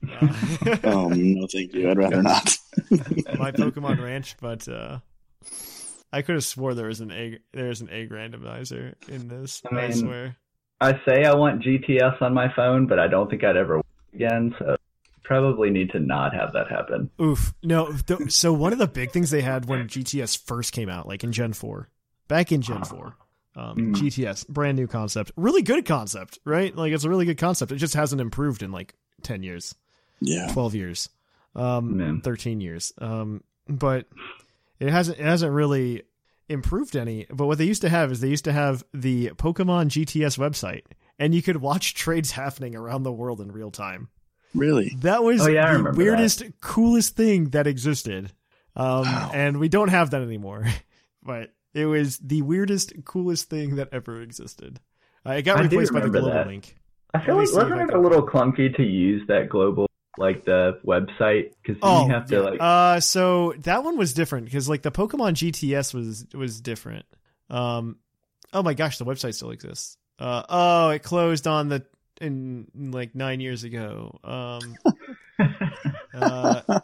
[0.04, 1.90] Uh, Oh no, thank you.
[1.90, 2.58] I'd rather not.
[3.38, 5.00] my Pokemon Ranch, but uh,
[6.12, 7.40] I could have swore there was an egg.
[7.54, 9.62] There's an egg randomizer in this.
[9.72, 10.36] I, I swear.
[10.82, 13.82] I say I want GTS on my phone, but I don't think I'd ever
[14.14, 14.56] again.
[14.58, 14.78] So
[15.24, 17.10] probably need to not have that happen.
[17.22, 17.54] Oof.
[17.62, 17.92] No.
[18.08, 21.24] Th- so one of the big things they had when GTS first came out, like
[21.24, 21.90] in Gen Four,
[22.28, 23.16] back in Gen Four,
[23.56, 23.96] um, Mm.
[23.96, 26.76] GTS, brand new concept, really good concept, right?
[26.76, 27.72] Like it's a really good concept.
[27.72, 29.76] It just hasn't improved in like ten years,
[30.22, 30.48] Yeah.
[30.52, 31.10] twelve years,
[31.56, 32.22] um, Man.
[32.22, 32.94] thirteen years.
[32.98, 34.08] Um, but
[34.80, 36.04] it hasn't it hasn't really
[36.48, 37.26] improved any.
[37.30, 40.84] But what they used to have is they used to have the Pokemon GTS website,
[41.18, 44.10] and you could watch trades happening around the world in real time.
[44.56, 44.96] Really?
[45.02, 48.32] That was Oh, yeah, the remember weirdest, coolest thing that existed.
[48.76, 49.32] Um, Wow.
[49.34, 50.66] and we don't have that anymore.
[51.24, 54.80] but it was the weirdest, coolest thing that ever existed.
[55.24, 56.48] Uh, it got I replaced by the global that.
[56.48, 56.76] link.
[57.14, 59.86] I feel like see if wasn't it a little clunky to use that global
[60.20, 64.46] like the website because Oh, you have to like uh, so that one was different
[64.46, 67.06] because like the Pokemon GTS was was different.
[67.50, 67.98] Um,
[68.54, 69.98] oh my gosh, the website still exists.
[70.20, 71.86] Uh, oh, it closed on the
[72.20, 74.20] in like nine years ago.
[74.24, 74.76] Um,
[76.14, 76.80] uh,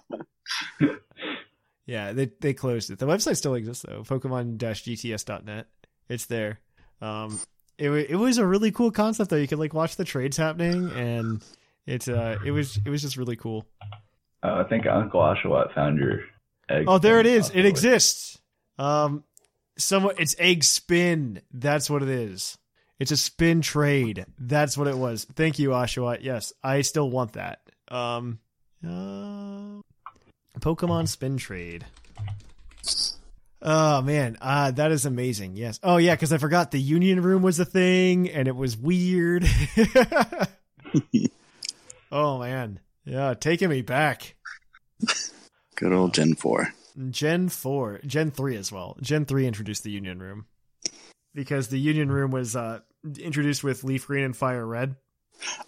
[1.85, 2.99] yeah, they they closed it.
[2.99, 4.03] The website still exists though.
[4.03, 5.67] Pokemon-GTS.net.
[6.07, 6.59] It's there.
[7.01, 7.39] Um,
[7.77, 9.35] it it was a really cool concept though.
[9.35, 11.43] You could like watch the trades happening, and
[11.85, 13.65] it uh it was it was just really cool.
[14.43, 16.21] oh, I think Uncle Oshawott found your
[16.69, 16.85] egg.
[16.87, 17.51] Oh, there it is.
[17.53, 18.39] It exists.
[18.77, 19.23] Um,
[19.77, 20.19] somewhat.
[20.19, 21.41] It's egg spin.
[21.53, 22.57] That's what it is.
[22.99, 24.25] It's a spin trade.
[24.39, 25.25] That's what it was.
[25.35, 26.19] Thank you, Oshawott.
[26.21, 27.59] Yes, I still want that.
[27.89, 28.39] Um,
[28.85, 29.81] uh,
[30.59, 31.85] Pokemon spin trade.
[33.61, 35.55] Oh man, uh, that is amazing.
[35.55, 35.79] Yes.
[35.83, 39.45] Oh yeah, because I forgot the Union Room was a thing, and it was weird.
[42.11, 44.35] oh man, yeah, taking me back.
[45.75, 46.73] Good old Gen 4.
[47.09, 48.97] Gen 4, Gen 3 as well.
[49.01, 50.45] Gen 3 introduced the Union Room
[51.33, 52.79] because the Union Room was uh,
[53.19, 54.95] introduced with Leaf Green and Fire Red.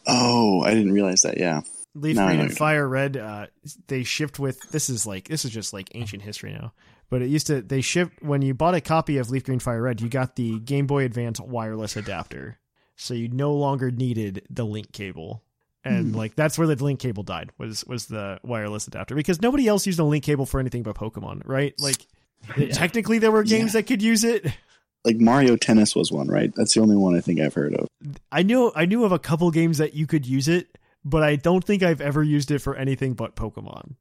[0.07, 1.37] Oh, I didn't realize that.
[1.37, 1.61] Yeah.
[1.93, 2.57] Leaf No, Green and.
[2.57, 3.47] Fire Red, uh,
[3.87, 6.73] they shipped with this is like this is just like ancient history now.
[7.09, 9.81] But it used to they shipped when you bought a copy of Leaf Green Fire
[9.81, 12.59] Red, you got the Game Boy Advance wireless adapter,
[12.95, 15.43] so you no longer needed the link cable.
[15.83, 16.17] And Hmm.
[16.17, 19.85] like that's where the link cable died was was the wireless adapter because nobody else
[19.85, 21.73] used a link cable for anything but Pokemon, right?
[21.79, 22.05] Like
[22.73, 24.45] technically there were games that could use it.
[25.05, 26.53] Like Mario Tennis was one, right?
[26.55, 27.87] That's the only one I think I've heard of.
[28.31, 31.35] I knew I knew of a couple games that you could use it, but I
[31.37, 33.95] don't think I've ever used it for anything but Pokemon.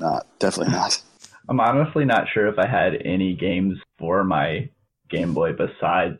[0.00, 1.02] Not definitely not.
[1.48, 4.68] I'm honestly not sure if I had any games for my
[5.08, 6.18] Game Boy besides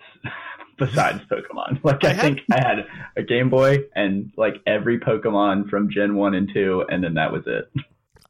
[0.78, 1.80] besides Pokemon.
[1.84, 5.90] Like I I, had- think I had a Game Boy and like every Pokemon from
[5.90, 7.70] Gen One and Two, and then that was it.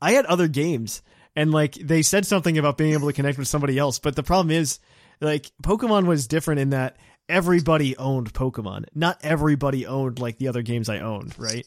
[0.01, 1.03] I had other games
[1.35, 4.23] and like they said something about being able to connect with somebody else, but the
[4.23, 4.79] problem is
[5.21, 6.97] like Pokemon was different in that
[7.29, 8.85] everybody owned Pokemon.
[8.95, 11.67] Not everybody owned like the other games I owned, right?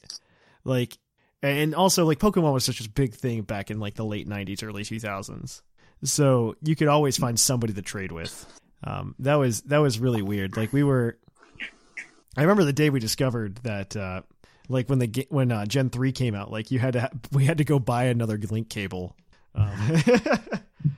[0.63, 0.97] Like
[1.41, 4.63] and also like Pokemon was such a big thing back in like the late 90s,
[4.63, 5.61] early 2000s.
[6.03, 8.45] So you could always find somebody to trade with.
[8.83, 10.57] Um that was that was really weird.
[10.57, 11.17] Like we were
[12.37, 14.21] I remember the day we discovered that uh
[14.69, 17.45] like when the when uh, Gen 3 came out, like you had to ha- we
[17.45, 19.15] had to go buy another link cable.
[19.55, 19.71] Um,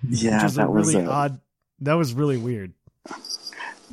[0.07, 0.93] Yeah, was that was.
[0.93, 1.39] really odd.
[1.79, 2.73] That was really weird.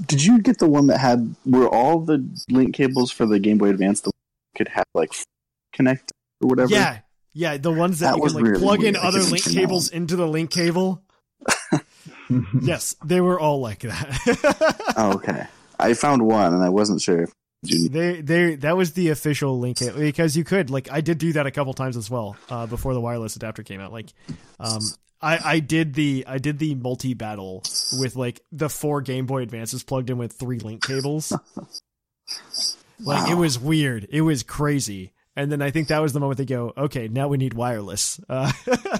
[0.06, 3.58] Did you get the one that had were all the link cables for the Game
[3.58, 4.10] Boy Advance the
[4.56, 5.12] could have like
[5.72, 6.12] connect
[6.42, 6.72] or whatever?
[6.72, 6.98] Yeah,
[7.32, 8.96] yeah, the ones that, That you can like really plug in weird.
[8.96, 11.02] I other link that cables into the link cable.
[12.62, 14.94] yes, they were all like that.
[14.96, 15.46] Oh, okay.
[15.78, 19.58] I found one and I wasn't sure if you they they that was the official
[19.58, 22.36] link cable because you could like I did do that a couple times as well
[22.50, 23.92] uh, before the wireless adapter came out.
[23.92, 24.12] Like,
[24.60, 24.80] um,
[25.20, 27.62] I I did the I did the multi battle
[27.98, 31.32] with like the four Game Boy Advances plugged in with three link cables.
[33.00, 34.08] Like it was weird.
[34.10, 35.12] It was crazy.
[35.36, 38.18] And then I think that was the moment they go, okay, now we need wireless.
[38.28, 38.50] Uh,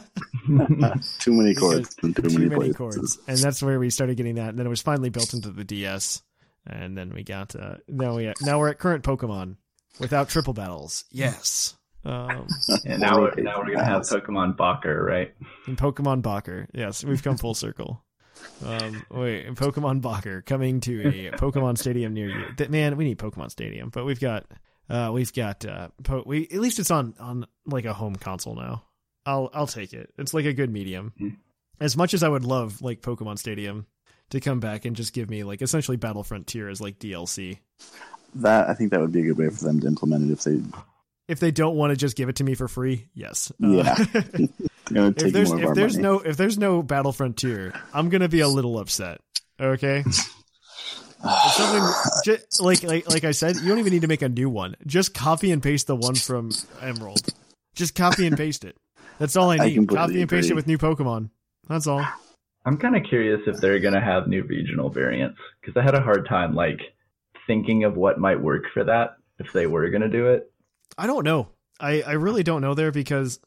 [1.20, 2.76] too many cords and too, too many, many places.
[2.76, 4.51] cords, and that's where we started getting that.
[4.51, 6.22] And then it was finally built into the DS,
[6.66, 9.57] and then we got uh, now we now we're at current Pokemon
[10.01, 11.05] without triple battles.
[11.11, 11.74] Yes.
[12.05, 12.46] Um,
[12.86, 15.34] And now we're, now we're gonna have Pokemon Baccer, right?
[15.66, 16.66] and Pokemon Baccer.
[16.72, 18.03] Yes, we've come full circle.
[18.64, 22.44] Um, wait, Pokemon Baccer coming to a Pokemon Stadium near you.
[22.57, 24.46] Th- Man, we need Pokemon Stadium, but we've got,
[24.88, 28.55] uh, we've got, uh, po- we at least it's on on like a home console
[28.55, 28.84] now.
[29.29, 30.11] I'll I'll take it.
[30.16, 31.12] It's like a good medium.
[31.18, 31.29] Hmm.
[31.81, 33.87] As much as I would love like Pokemon Stadium
[34.31, 37.59] to come back and just give me like essentially Battle Frontier as like DLC.
[38.37, 40.43] That I think that would be a good way for them to implement it if
[40.45, 40.61] they.
[41.29, 43.53] If they don't want to just give it to me for free, yes.
[43.62, 43.95] Uh, Yeah.
[44.91, 48.49] They're if there's if there's no if there's no Battle Frontier, I'm gonna be a
[48.49, 49.20] little upset.
[49.61, 50.03] Okay.
[50.07, 51.83] If something
[52.24, 54.76] ju- like like like I said, you don't even need to make a new one.
[54.87, 57.20] Just copy and paste the one from Emerald.
[57.74, 58.76] Just copy and paste it.
[59.19, 59.75] That's all I I need.
[59.75, 60.53] completely copy and paste agree.
[60.53, 61.31] it with new Pokemon.
[61.69, 62.05] That's all.
[62.64, 66.01] I'm kind of curious if they're gonna have new regional variants because I had a
[66.03, 66.81] hard time like
[67.47, 70.53] thinking of what might work for that if they were gonna do it.
[70.97, 71.49] I don't know.
[71.81, 73.39] I, I really don't know there because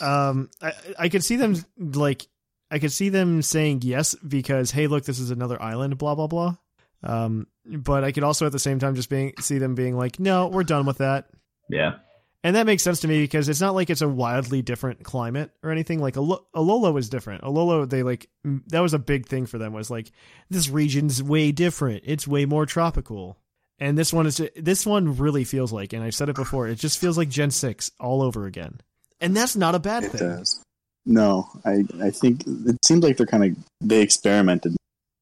[0.00, 2.26] um I I could see them like
[2.70, 6.26] I could see them saying yes because hey look this is another island blah blah
[6.28, 6.56] blah.
[7.02, 10.18] Um but I could also at the same time just being see them being like
[10.20, 11.26] no we're done with that.
[11.68, 11.96] Yeah,
[12.44, 15.50] And that makes sense to me because it's not like it's a wildly different climate
[15.62, 16.00] or anything.
[16.00, 17.42] Like Alo- Alola was different.
[17.42, 18.28] Alola, they like
[18.68, 19.72] that was a big thing for them.
[19.72, 20.12] Was like
[20.48, 22.04] this region's way different.
[22.06, 23.36] It's way more tropical.
[23.80, 26.76] And this one is this one really feels like, and I've said it before, it
[26.78, 28.80] just feels like Gen six all over again.
[29.20, 30.20] And that's not a bad It thing.
[30.20, 30.60] does.
[31.04, 34.76] No, I I think it seems like they're kind of they experimented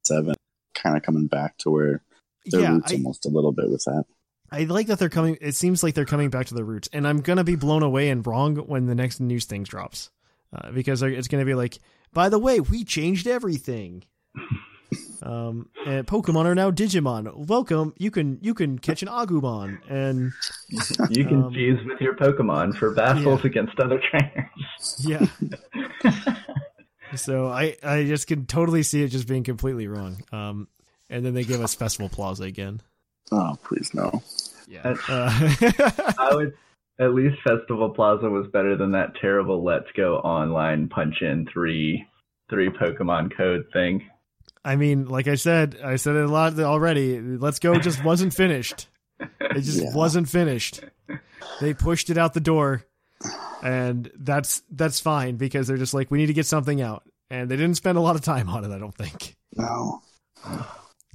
[0.06, 0.34] seven,
[0.74, 2.02] kind of coming back to where
[2.46, 4.04] their Yeah, roots I, almost a little bit with that.
[4.50, 5.36] I like that they're coming.
[5.40, 8.08] It seems like they're coming back to their roots, and I'm gonna be blown away
[8.10, 10.10] and wrong when the next news thing drops,
[10.54, 11.78] uh, because it's gonna be like,
[12.12, 14.04] by the way, we changed everything.
[15.22, 17.48] um, and Pokemon are now Digimon.
[17.48, 17.92] Welcome.
[17.98, 20.32] You can you can catch an Agumon, and
[21.10, 24.96] you can Um, fuse with your Pokemon for battles against other trainers.
[25.00, 25.26] yeah.
[27.14, 30.22] so I I just can totally see it just being completely wrong.
[30.32, 30.68] Um,
[31.10, 32.80] and then they give us Festival Plaza again.
[33.32, 34.22] Oh, please no.
[34.68, 34.94] Yeah.
[35.08, 35.30] Uh,
[36.18, 36.54] I would
[36.98, 42.04] at least Festival Plaza was better than that terrible Let's Go online punch in three
[42.50, 44.08] three Pokemon code thing.
[44.64, 47.20] I mean, like I said, I said it a lot already.
[47.20, 48.88] Let's go just wasn't finished.
[49.20, 49.94] It just Yeah.
[49.94, 50.80] wasn't finished.
[51.60, 52.84] They pushed it out the door,
[53.62, 57.48] and that's that's fine because they're just like we need to get something out, and
[57.48, 58.74] they didn't spend a lot of time on it.
[58.74, 59.36] I don't think.
[59.54, 60.02] No.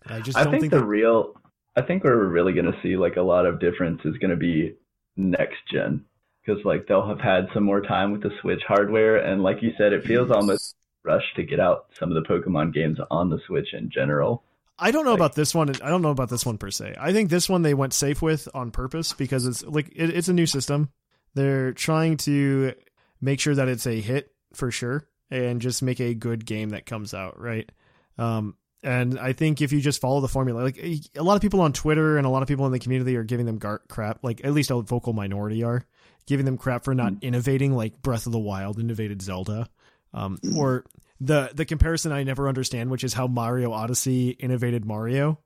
[0.07, 1.35] I just I don't think, think, the that- real
[1.75, 4.31] I think where we're really going to see like a lot of difference is going
[4.31, 4.75] to be
[5.15, 6.05] next gen
[6.45, 9.71] because like they'll have had some more time with the Switch hardware and like you
[9.77, 13.39] said it feels almost rushed to get out some of the Pokemon games on the
[13.47, 14.43] Switch in general.
[14.77, 15.69] I don't know about this one.
[15.69, 16.95] I don't know about this one per se.
[16.99, 20.27] I think this one they went safe with on purpose because it's like it, it's
[20.27, 20.89] a new system.
[21.35, 22.73] They're trying to
[23.21, 26.85] make sure that it's a hit for sure and just make a good game that
[26.85, 27.71] comes out right.
[28.17, 31.61] Um, and I think if you just follow the formula, like a lot of people
[31.61, 34.23] on Twitter and a lot of people in the community are giving them gar- crap,
[34.23, 35.85] like at least a vocal minority are
[36.25, 39.69] giving them crap for not innovating, like Breath of the Wild innovated Zelda,
[40.13, 40.85] um, or
[41.19, 45.39] the the comparison I never understand, which is how Mario Odyssey innovated Mario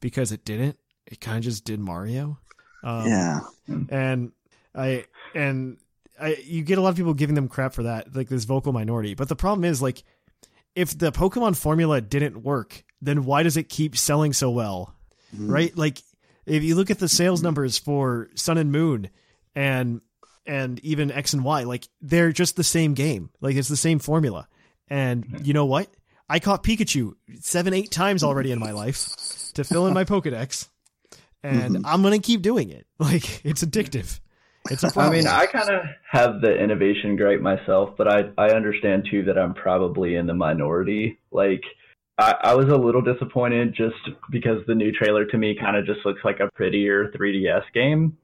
[0.00, 0.76] because it didn't.
[1.06, 2.38] It kind of just did Mario.
[2.82, 3.40] Um, yeah.
[3.90, 4.32] and
[4.74, 5.78] I and
[6.20, 8.72] I you get a lot of people giving them crap for that, like this vocal
[8.72, 9.14] minority.
[9.14, 10.02] But the problem is like
[10.80, 14.94] if the Pokemon formula didn't work, then why does it keep selling so well?
[15.36, 15.52] Mm-hmm.
[15.52, 15.76] Right?
[15.76, 16.00] Like
[16.46, 19.10] if you look at the sales numbers for Sun and Moon
[19.54, 20.00] and
[20.46, 23.28] and even X and Y, like they're just the same game.
[23.42, 24.48] Like it's the same formula.
[24.88, 25.88] And you know what?
[26.30, 29.14] I caught Pikachu seven, eight times already in my life
[29.54, 30.66] to fill in my Pokedex.
[31.42, 31.86] And mm-hmm.
[31.86, 32.86] I'm gonna keep doing it.
[32.98, 34.20] Like it's addictive.
[34.70, 35.14] It's a I problem.
[35.16, 39.38] mean, I kind of have the innovation gripe myself, but I I understand too that
[39.38, 41.18] I'm probably in the minority.
[41.32, 41.62] Like,
[42.18, 43.96] I, I was a little disappointed just
[44.30, 48.18] because the new trailer to me kind of just looks like a prettier 3DS game.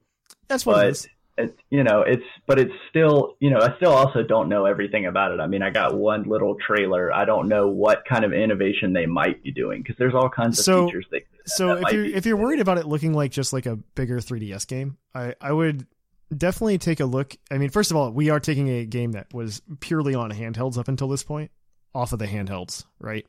[0.47, 1.07] That's what it but is.
[1.39, 5.07] it, you know, it's but it's still, you know, I still also don't know everything
[5.07, 5.39] about it.
[5.39, 7.11] I mean, I got one little trailer.
[7.11, 10.59] I don't know what kind of innovation they might be doing because there's all kinds
[10.59, 11.23] of So- features they.
[11.45, 14.67] So if you're if you're worried about it looking like just like a bigger 3DS
[14.67, 15.87] game, I I would
[16.35, 17.35] definitely take a look.
[17.51, 20.77] I mean, first of all, we are taking a game that was purely on handhelds
[20.77, 21.51] up until this point,
[21.93, 23.25] off of the handhelds, right?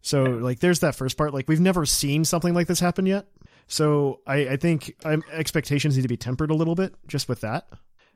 [0.00, 1.32] So like, there's that first part.
[1.32, 3.26] Like, we've never seen something like this happen yet.
[3.68, 7.40] So I I think um, expectations need to be tempered a little bit just with
[7.42, 7.68] that.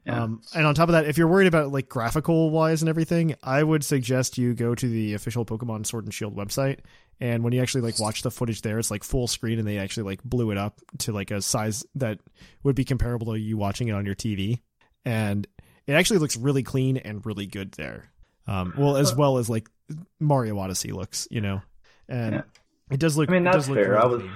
[0.07, 0.23] Yeah.
[0.23, 3.35] Um, and on top of that, if you're worried about like graphical wise and everything,
[3.43, 6.79] I would suggest you go to the official Pokemon Sword and Shield website.
[7.21, 9.79] And when you actually like watch the footage there, it's like full screen, and they
[9.79, 12.21] actually like blew it up to like a size that
[12.63, 14.61] would be comparable to you watching it on your TV.
[15.05, 15.47] and
[15.87, 18.11] it actually looks really clean and really good there.
[18.49, 19.69] Um, well, as well as like
[20.21, 21.63] Mario Odyssey looks, you know,
[22.09, 22.43] and Yeah.
[22.91, 23.29] it does look.
[23.29, 23.91] I mean, it that's does look fair.
[23.93, 24.33] really I was clean.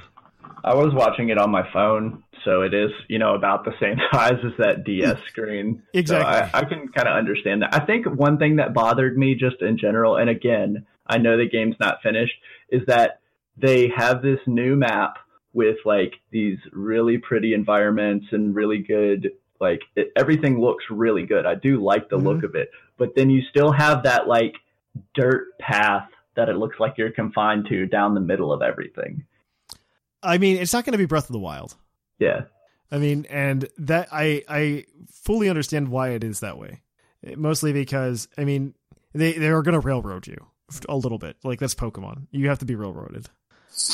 [0.62, 3.96] I was watching it on my phone, so it is you know about the same
[4.12, 5.26] size as that DS mm.
[5.26, 5.82] screen.
[5.94, 6.24] Exactly.
[6.24, 7.74] So I, I can kind of understand that.
[7.74, 11.48] I think one thing that bothered me just in general, and again, I know the
[11.48, 12.34] game's not finished,
[12.70, 13.20] is that
[13.56, 15.16] they have this new map
[15.52, 19.30] with like these really pretty environments and really good
[19.60, 21.44] like it, everything looks really good.
[21.44, 22.46] I do like the look mm-hmm.
[22.46, 24.54] of it, but then you still have that like
[25.14, 29.24] dirt path that it looks like you're confined to down the middle of everything.
[30.22, 31.76] I mean, it's not going to be Breath of the Wild.
[32.18, 32.42] Yeah.
[32.90, 36.82] I mean, and that I I fully understand why it is that way.
[37.36, 38.74] Mostly because I mean
[39.12, 40.46] they they are going to railroad you
[40.88, 41.36] a little bit.
[41.44, 42.26] Like that's Pokemon.
[42.30, 43.28] You have to be railroaded.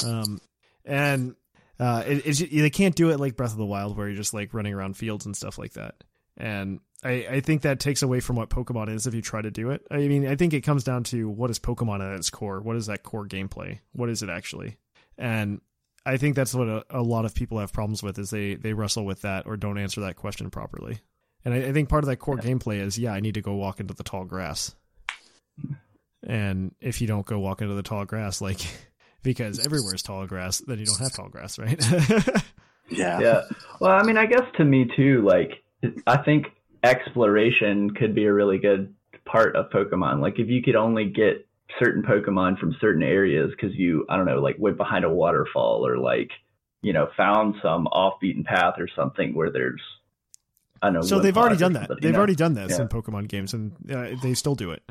[0.07, 0.41] Um,
[0.85, 1.37] and
[1.79, 4.35] uh, it, it's they can't do it like Breath of the Wild where you're just
[4.35, 6.03] like running around fields and stuff like that.
[6.37, 9.51] And I I think that takes away from what Pokemon is if you try to
[9.51, 9.87] do it.
[9.91, 12.61] I mean, I think it comes down to what is Pokemon at its core.
[12.61, 13.81] What is that core gameplay?
[13.93, 14.77] What is it actually?
[15.19, 15.61] And
[16.07, 18.73] I think that's what a, a lot of people have problems with is they they
[18.73, 21.01] wrestle with that or don't answer that question properly.
[21.45, 23.55] And I, I think part of that core gameplay is yeah, I need to go
[23.55, 24.75] walk into the tall grass.
[26.27, 28.61] And if you don't go walk into the tall grass, like
[29.23, 31.83] because everywhere is tall grass, then you don't have tall grass, right?
[32.89, 33.21] Yeah.
[33.21, 33.43] Yeah.
[33.81, 35.63] Well, I mean, I guess to me too, like,
[36.07, 36.47] I think
[36.83, 38.95] exploration could be a really good
[39.25, 40.21] part of Pokemon.
[40.21, 41.47] Like, if you could only get
[41.79, 45.87] certain Pokemon from certain areas because you, I don't know, like went behind a waterfall
[45.87, 46.31] or like,
[46.83, 49.81] you know, found some off beaten path or something where there's,
[50.81, 51.01] I don't know.
[51.03, 51.91] so they've already done that.
[52.01, 52.19] They've know?
[52.19, 52.83] already done this Yeah.
[52.83, 54.83] in Pokemon games, and uh, they still do it.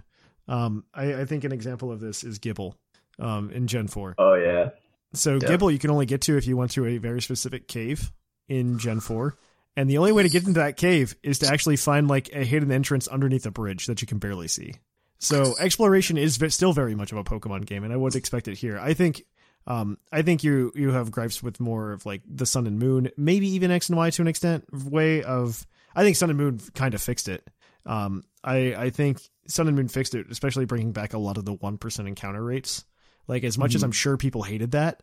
[0.48, 2.74] Um, I, I think an example of this is Gible
[3.20, 4.16] um, in Gen Four.
[4.18, 4.70] Oh yeah.
[5.14, 5.48] So Yeah.
[5.48, 8.12] Gible you can only get to if you went to a very specific cave
[8.50, 9.36] in Gen 4.
[9.78, 12.44] And the only way to get into that cave is to actually find like a
[12.44, 14.74] hidden entrance underneath a bridge that you can barely see.
[15.20, 18.58] So exploration is still very much of a Pokemon game, and I would expect it
[18.58, 18.78] here.
[18.80, 19.24] I think,
[19.66, 23.10] um, I think you you have gripes with more of like the Sun and Moon,
[23.18, 24.66] maybe even X and Y to an extent.
[24.72, 27.50] Way of, I think Sun and Moon kind of fixed it.
[27.86, 31.46] Um, I I think Sun and Moon fixed it, especially bringing back a lot of
[31.46, 32.84] the one percent encounter rates.
[33.28, 33.86] Like as much as Mm-hmm.
[33.86, 35.02] I'm sure people hated that,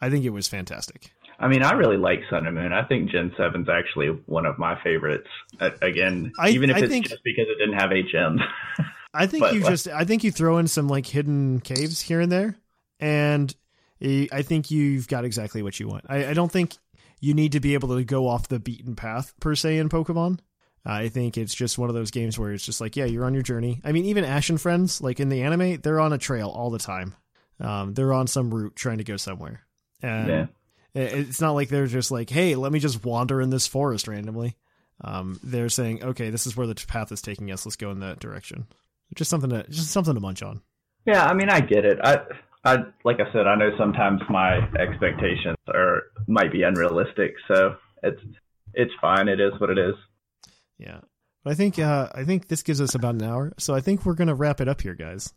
[0.00, 1.10] I think it was fantastic.
[1.38, 2.72] I mean, I really like Sun and Moon.
[2.72, 5.26] I think Gen 7's actually one of my favorites.
[5.80, 8.38] Again, I- even if I it's think- just because it didn't have HM.
[9.14, 12.20] I think But, you just I think you throw in some like hidden caves here
[12.20, 12.56] and there,
[13.00, 13.54] and
[14.00, 16.04] I think you've got exactly what you want.
[16.08, 16.74] I, I don't think
[17.20, 20.40] you need to be able to go off the beaten path per se in Pokemon.
[20.84, 23.34] I think it's just one of those games where it's just like, yeah, you're on
[23.34, 23.80] your journey.
[23.84, 26.70] I mean, even Ash and friends, like in the anime, they're on a trail all
[26.70, 27.14] the time.
[27.60, 29.60] Um, they're on some route trying to go somewhere,
[30.02, 30.46] and Yeah.
[30.94, 34.56] it's not like they're just like, hey, let me just wander in this forest randomly.
[35.00, 37.64] Um, they're saying, okay, this is where the path is taking us.
[37.64, 38.66] Let's go in that direction.
[39.14, 40.62] Just something to just something to munch on.
[41.06, 41.98] Yeah, I mean, I get it.
[42.02, 42.18] I,
[42.64, 48.20] I, like I said, I know sometimes my expectations are might be unrealistic, so it's
[48.74, 49.28] it's fine.
[49.28, 49.94] It is what it is.
[50.78, 51.00] Yeah,
[51.44, 54.06] but I think uh, I think this gives us about an hour, so I think
[54.06, 55.32] we're gonna wrap it up here, guys.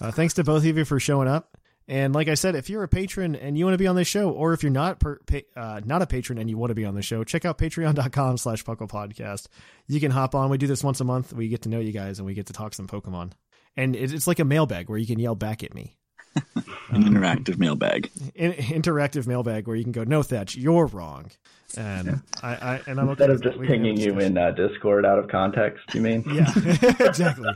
[0.00, 1.55] Uh, thanks to both of you for showing up.
[1.88, 4.08] And like I said, if you're a patron and you want to be on this
[4.08, 6.74] show, or if you're not per, pa- uh, not a patron and you want to
[6.74, 9.46] be on the show, check out patreon.com slash Puckle Podcast.
[9.86, 10.50] You can hop on.
[10.50, 11.32] We do this once a month.
[11.32, 13.32] We get to know you guys and we get to talk some Pokemon.
[13.76, 15.96] And it, it's like a mailbag where you can yell back at me.
[16.90, 18.10] An interactive mailbag.
[18.34, 21.30] In, interactive mailbag where you can go, no, Thatch, you're wrong.
[21.76, 24.38] And I, I and I'm okay Instead of just We can have pinging you in
[24.38, 26.24] uh, Discord out of context, you mean?
[26.32, 26.52] Yeah,
[27.00, 27.48] exactly.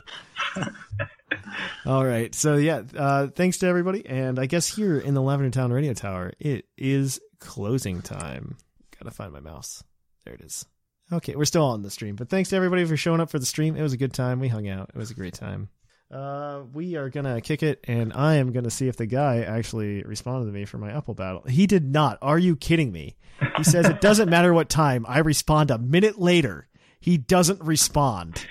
[1.85, 2.33] All right.
[2.35, 5.93] So yeah, uh, thanks to everybody, and I guess here in the Lavender Town Radio
[5.93, 8.57] Tower, it is closing time.
[8.99, 9.83] Gotta find my mouse.
[10.25, 10.65] There it is.
[11.11, 13.45] Okay, we're still on the stream, but thanks to everybody for showing up for the
[13.45, 13.75] stream.
[13.75, 14.39] It was a good time.
[14.39, 14.91] We hung out.
[14.93, 15.69] It was a great time.
[16.09, 20.03] Uh, we are gonna kick it, and I am gonna see if the guy actually
[20.03, 21.43] responded to me for my Apple battle.
[21.47, 22.17] He did not.
[22.21, 23.15] Are you kidding me?
[23.57, 25.05] He says it doesn't matter what time.
[25.07, 26.67] I respond a minute later.
[26.99, 28.45] He doesn't respond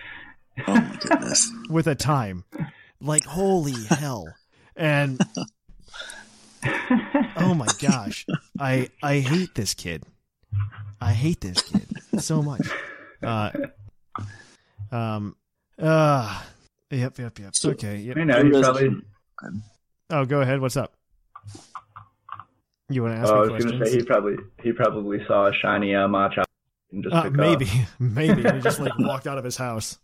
[0.67, 1.51] Oh my goodness.
[1.71, 2.45] with a time.
[3.01, 4.27] Like holy hell.
[4.77, 5.21] And
[7.37, 8.27] oh my gosh.
[8.59, 10.05] I I hate this kid.
[11.01, 11.87] I hate this kid
[12.19, 12.67] so much.
[13.23, 13.51] Uh
[14.93, 15.37] um
[15.79, 16.43] uh
[16.91, 17.55] yep yep yep.
[17.55, 17.97] So- okay.
[17.99, 18.17] Yep.
[18.17, 18.91] I know, he's probably.
[20.11, 20.61] Oh, go ahead.
[20.61, 20.93] What's up?
[22.89, 23.73] You want to ask Oh, I was questions?
[23.73, 26.45] gonna say he probably he probably saw a shiny uh, Machop
[26.93, 27.95] and just Uh, took maybe, off.
[28.01, 29.99] maybe he just like walked out of his house.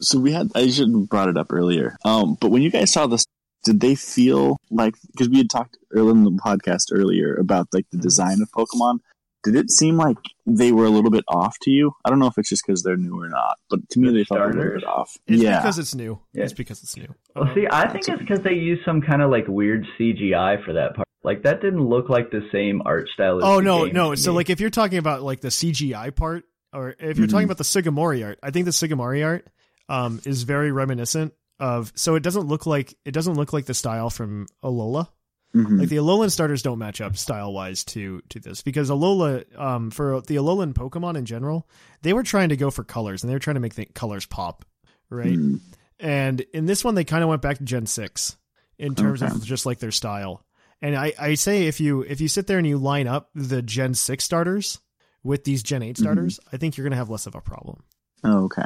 [0.00, 1.96] So we had I should have brought it up earlier.
[2.04, 3.26] Um, but when you guys saw this,
[3.64, 7.86] did they feel like because we had talked earlier in the podcast earlier about like
[7.90, 8.98] the design of Pokemon?
[9.44, 11.92] did it seem like they were a little bit off to you?
[12.04, 14.24] I don't know if it's just because they're new or not, but to me they
[14.24, 14.80] felt a little starters?
[14.82, 15.16] bit off.
[15.28, 16.18] It's yeah, because it's new.
[16.32, 16.42] Yeah.
[16.44, 17.14] It's because it's new.
[17.36, 20.62] Well, Um, see, I think it's because they used some kind of like weird CGI
[20.64, 21.06] for that part.
[21.22, 23.38] Like that didn't look like the same art style.
[23.38, 24.14] As Oh the no, game no.
[24.16, 24.36] So me.
[24.38, 27.30] like if you're talking about like the CGI part, or if you're Mhm.
[27.30, 29.46] talking about the Sugimori art, I think the Sugimori art
[29.88, 31.92] um, is very reminiscent of.
[31.94, 35.08] So it doesn't look like it doesn't look like the style from Alola.
[35.54, 35.80] Mhm.
[35.80, 39.90] Like the Alolan starters don't match up style wise to to this because Alola, um,
[39.90, 41.66] for the Alolan Pokemon in general,
[42.02, 44.26] they were trying to go for colors and they were trying to make the colors
[44.26, 44.64] pop,
[45.08, 45.38] right?
[45.38, 45.60] Mm.
[45.98, 48.36] And in this one, they kind of went back to Gen six
[48.78, 49.32] in terms Okay.
[49.34, 50.44] of just like their style.
[50.82, 53.62] And I, I say if you if you sit there and you line up the
[53.62, 54.78] Gen six starters
[55.24, 56.02] with these Gen 8 Mm-hmm.
[56.04, 57.82] starters, I think you're gonna have less of a problem.
[58.22, 58.62] Oh, okay.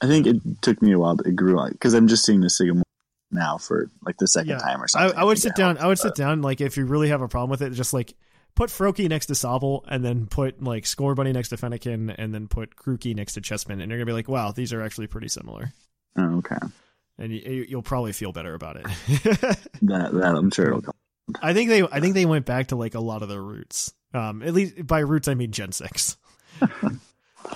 [0.00, 2.40] I think it took me a while, but it grew on because I'm just seeing
[2.40, 2.82] the Sigma
[3.30, 5.18] now for like the second time or I, something.
[5.18, 5.78] I would sit down.
[5.78, 6.42] I would but- sit down.
[6.42, 8.14] Like if you really have a problem with it, just like
[8.56, 12.48] put Froakie next to Sobble, and then put like Scorbunny next to Fennekin, and then
[12.48, 15.28] put Grookey next to Chespin, and you're gonna be like, wow, these are actually pretty
[15.28, 15.72] similar,
[16.16, 16.56] Oh, okay.
[17.18, 18.86] and you, you'll probably feel better about it.
[19.82, 20.94] That that I'm sure it'll come.
[21.40, 23.94] I think they I think they went back to like a lot of their roots.
[24.12, 26.16] Um, at least by roots I mean Gen six.
[26.60, 26.66] I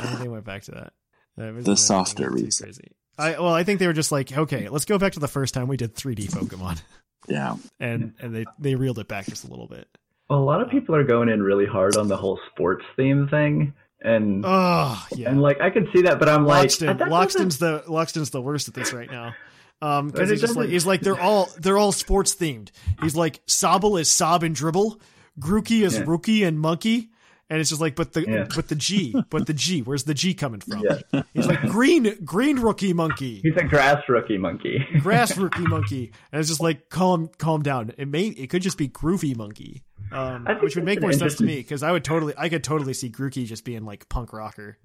[0.06, 0.92] think they went back to that.
[1.36, 2.60] That was- The softer wasn't too roots.
[2.60, 2.88] Crazy.
[3.18, 5.54] I well, I think they were just like, okay, let's go back to the first
[5.54, 6.82] time we did 3D Pokemon,
[7.28, 7.56] Yeah.
[7.78, 9.86] and and they they reeled it back just a little bit.
[10.28, 13.28] Well, a lot of people are going in really hard on the whole sports theme
[13.28, 16.98] thing, and Oh yeah, and like I can see that, but I'm like, Loxton.
[16.98, 19.34] that Loxton's the Loxton's the worst at this right now.
[19.82, 22.70] Um, because he's just like he's like they're all they're all sports themed.
[23.02, 25.00] He's like Sobble is sob and dribble,
[25.38, 26.04] Grookey is Yeah.
[26.06, 27.10] rookie and monkey,
[27.50, 28.46] and it's just like but the Yeah.
[28.54, 30.82] but the G, but the G, where's the G coming from?
[31.12, 31.22] Yeah.
[31.34, 34.84] He's like green green rookie monkey, He's a grass rookie monkey.
[35.00, 37.92] grass rookie monkey, and it's just like calm calm down.
[37.98, 39.82] It may it could just be groovy monkey.
[40.12, 42.92] Um, which would make more sense to me because I would totally, I could totally
[42.94, 44.76] see Grookey just being like punk rocker.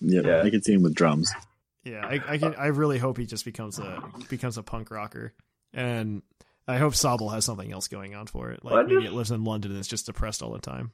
[0.00, 0.42] yeah, Yeah.
[0.42, 1.30] I could see him with drums.
[1.84, 2.54] Yeah, I, I can.
[2.54, 4.00] I really hope he just becomes a
[4.30, 5.34] becomes a punk rocker,
[5.74, 6.22] and
[6.68, 8.64] I hope Sobble has something else going on for it.
[8.64, 10.92] Like Well, I maybe it lives in London and it's just depressed all the time.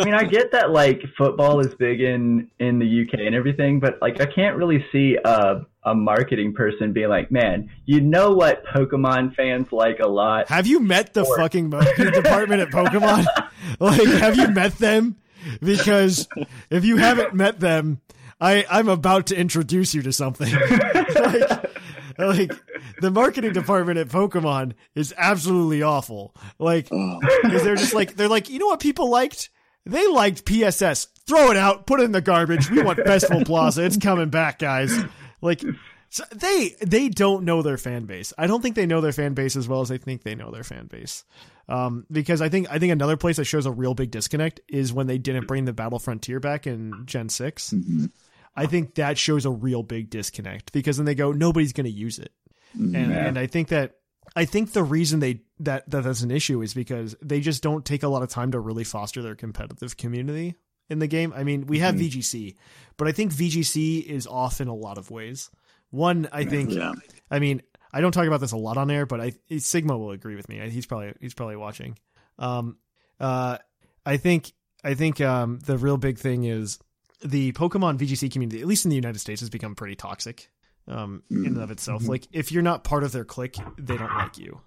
[0.00, 3.80] I mean, I get that like football is big in in the UK and everything,
[3.80, 8.32] but like I can't really see a a marketing person being like, "Man, you know
[8.32, 12.68] what Pokemon fans like a lot." Have you met the Or- fucking marketing department at
[12.70, 13.24] Pokemon?
[13.80, 15.16] like, have you met them?
[15.60, 16.26] Because
[16.70, 18.00] if you haven't met them,
[18.40, 20.52] I I'm about to introduce you to something.
[21.14, 21.70] like,
[22.18, 22.52] like
[23.00, 26.34] the marketing department at Pokemon is absolutely awful.
[26.58, 29.50] Like, because they're just like they're like you know what people liked
[29.86, 31.86] they liked pss throw it out.
[31.86, 32.70] Put it in the garbage.
[32.70, 33.84] We want festival plaza.
[33.84, 34.96] It's coming back guys.
[35.40, 35.62] Like
[36.08, 38.32] so they they don't know their fan base.
[38.38, 40.50] I don't think they know their fan base as well as they think they know
[40.50, 41.24] their fan base.
[41.68, 44.92] Um, because i think i think another place that shows a real big disconnect is
[44.92, 48.08] when they didn't bring the battle frontier back in gen 6 mhm.
[48.54, 51.90] i think that shows a real big disconnect because then they go nobody's going to
[51.90, 52.30] use it.
[52.74, 53.26] And Yeah.
[53.26, 53.96] and I think that
[54.36, 57.84] I think the reason they that that that's an issue is because they just don't
[57.84, 60.54] take a lot of time to really foster their competitive community
[60.90, 61.32] in the game.
[61.34, 62.54] I mean, we have VGC,
[62.98, 65.50] but I think VGC is off in a lot of ways.
[65.90, 66.92] One, I think, Yeah.
[67.30, 67.62] I mean,
[67.92, 70.48] I don't talk about this a lot on air, but I Sigma will agree with
[70.48, 70.58] me.
[70.68, 71.98] He's probably he's probably watching.
[72.38, 72.76] Um,
[73.18, 73.56] uh,
[74.04, 74.52] I think
[74.84, 76.78] I think um the real big thing is
[77.24, 80.50] the Pokemon VGC community, at least in the United States, has become pretty toxic
[80.88, 82.06] um, in and of itself.
[82.08, 84.60] Like if you're not part of their clique, they don't like you.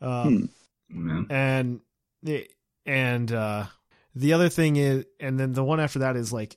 [0.00, 0.48] Um,
[0.88, 1.22] Yeah.
[1.30, 1.80] and
[2.22, 2.48] the
[2.84, 3.64] and uh,
[4.14, 6.56] the other thing is, and then the one after that is like,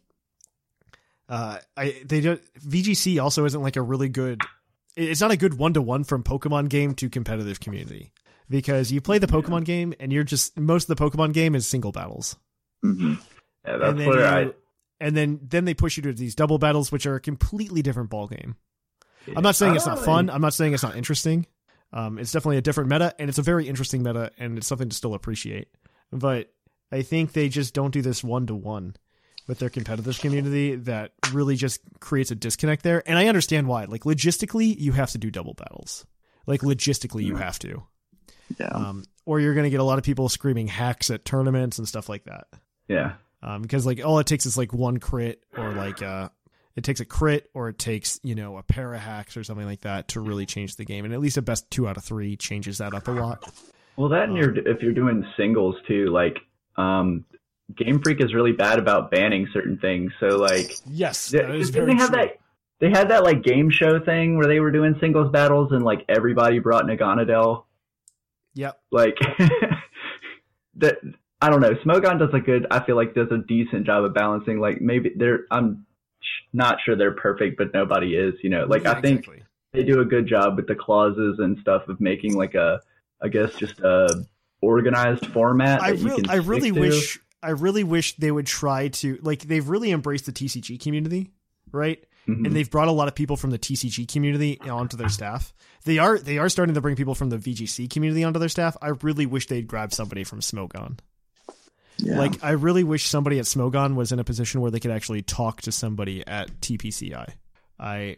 [1.28, 4.42] uh, I they don't VGC also isn't like a really good.
[4.96, 8.12] It's not a good one to one from Pokemon game to competitive community
[8.50, 11.66] because you play the Pokemon game and you're just most of the Pokemon game is
[11.68, 12.36] single battles
[12.84, 13.18] Mhm.
[13.66, 14.54] Yeah, that's and then where you- I.
[15.00, 18.10] and then then they push you to these double battles, which are a completely different
[18.10, 18.56] ball game.
[19.36, 20.30] I'm not saying it's not Oh, fun.
[20.30, 21.46] I'm not saying it's not interesting.
[21.92, 24.90] Um, it's definitely a different meta, and it's a very interesting meta, and it's something
[24.90, 25.70] to still appreciate.
[26.12, 26.54] But
[26.92, 28.96] I think they just don't do this one to one
[29.48, 33.02] with their competitive community that really just creates a disconnect there.
[33.10, 33.86] And I understand why.
[33.86, 36.06] Like logistically, you have to do double battles.
[36.46, 37.82] Like logistically, you have to,
[38.60, 38.68] Yeah.
[38.68, 41.88] um, or you're going to get a lot of people screaming hacks at tournaments and
[41.88, 42.48] stuff like that
[42.88, 43.14] Yeah.
[43.44, 46.30] um, because like all it takes is like one crit or like uh
[46.76, 49.66] it takes a crit or it takes you know a pair of hacks or something
[49.66, 52.04] like that to really change the game and at least a best two out of
[52.04, 53.44] three changes that up a lot
[54.00, 56.38] Well, that and you're if you're doing singles too, like
[56.78, 57.26] um,
[57.76, 60.14] Game Freak is really bad about banning certain things.
[60.22, 62.38] So like, yes th- that is didn't very they have that?
[62.80, 66.06] They had that like game show thing where they were doing singles battles and like
[66.08, 67.66] everybody brought Naganadel.
[68.54, 69.18] yep Like
[70.78, 71.00] that
[71.42, 71.74] I don't know.
[71.86, 72.68] Smogon does a good.
[72.72, 74.62] I feel like does a decent job of balancing.
[74.62, 75.42] Like maybe they're.
[75.52, 75.86] I'm
[76.54, 78.34] not sure they're perfect, but nobody is.
[78.44, 79.44] You know, like Yeah, I think exactly.
[79.74, 82.82] they do a good job with the clauses and stuff of making like a,
[83.22, 84.26] I guess just a
[84.62, 85.82] organized format.
[85.82, 86.80] I that you really, can I really to.
[86.80, 91.32] wish, I really wish they would try to like they've really embraced the TCG community,
[91.72, 92.04] right?
[92.28, 92.46] Mhm.
[92.46, 95.54] And they've brought a lot of people from the TCG community onto their staff.
[95.86, 98.76] They are they are starting to bring people from the VGC community onto their staff.
[98.82, 101.00] I really wish they'd grab somebody from Smogon.
[102.02, 102.20] Yeah.
[102.20, 105.22] Like I really wish somebody at Smogon was in a position where they could actually
[105.22, 107.34] talk to somebody at TPCI.
[107.80, 108.18] I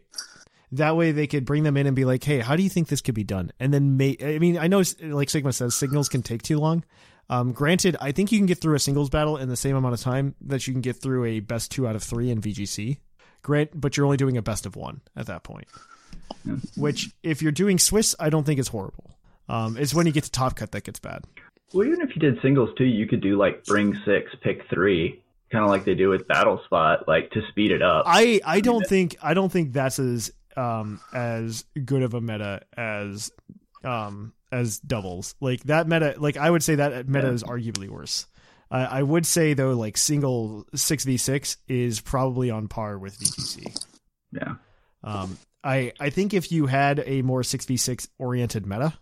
[0.74, 2.88] that way they could bring them in and be like, "Hey, how do you think
[2.88, 4.24] this could be done?" And then make.
[4.24, 6.84] I mean, I know, like Sigma says, signals can take too long.
[7.30, 9.94] Um, granted, I think you can get through a singles battle in the same amount
[9.94, 12.98] of time that you can get through a best two out of three in VGC.
[13.42, 15.68] Grant, but you're only doing a best of one at that point.
[16.76, 19.18] Which, if you're doing Swiss, I don't think is horrible.
[19.50, 21.26] Um, it's when you get to top cut that gets bad.
[21.74, 25.22] Well, even if you did singles too, you could do like bring six, pick three,
[25.52, 28.04] kind of like they do with Battle Spot, like to speed it up.
[28.08, 32.62] I I don't think I don't think that's as um as good of a meta
[32.76, 33.32] as
[33.84, 35.36] um as doubles.
[35.40, 38.28] Like that meta, like I would say that meta is arguably worse.
[38.70, 43.18] I I would say though, like single six v six is probably on par with
[43.20, 43.86] VGC.
[44.32, 44.56] yeah.
[45.04, 48.94] Um, I I think if you had a more six v six oriented meta,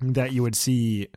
[0.00, 1.08] that you would see,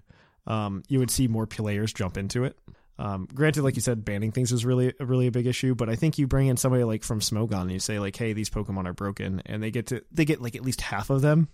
[0.49, 2.57] um, you would see more players jump into it.
[2.97, 5.95] Um, granted, like you said, banning things is really really a big issue, but I
[5.95, 8.87] think you bring in somebody like from Smogon and you say like, hey, these Pokemon
[8.87, 11.47] are broken, and they get to they get like at least half of them.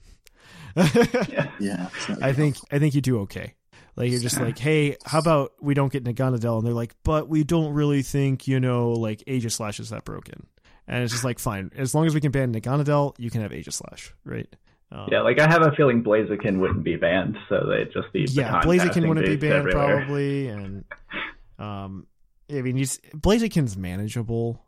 [0.75, 1.89] yeah.
[1.99, 3.53] so- I think I think you do okay.
[3.95, 6.57] Like you're just like, hey, how about we don't get Naganadel?
[6.57, 10.03] And they're like, but we don't really think you know like Aegis Slash is that
[10.03, 10.47] broken.
[10.87, 13.51] And it's just like, fine, as long as we can ban Naganadel, you can have
[13.53, 14.47] Aegis Slash, right?
[14.95, 18.25] Um, Yeah, like I have a feeling Blaziken wouldn't be banned, so they'd just be
[18.29, 19.97] yeah, Blaziken wouldn't be banned everywhere.
[19.97, 20.85] probably, and
[21.59, 22.07] um,
[22.49, 24.63] I mean, he's, Blaziken's manageable.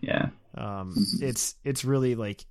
[0.00, 2.44] Yeah, Um, it's it's really like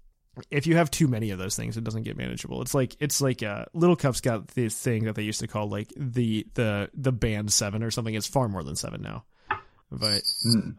[0.50, 2.62] if you have too many of those things, it doesn't get manageable.
[2.62, 5.70] It's like it's like uh, Little Cup's got this thing that they used to call
[5.70, 8.14] like the the the band seven or something.
[8.14, 9.26] It's far more than seven now.
[10.00, 10.24] But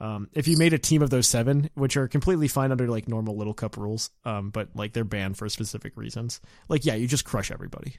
[0.01, 3.09] um, if you made a team of those seven, which are completely fine under like
[3.09, 7.07] normal Little Cup rules, um, but like they're banned for specific reasons, like yeah, you
[7.07, 7.97] just crush everybody.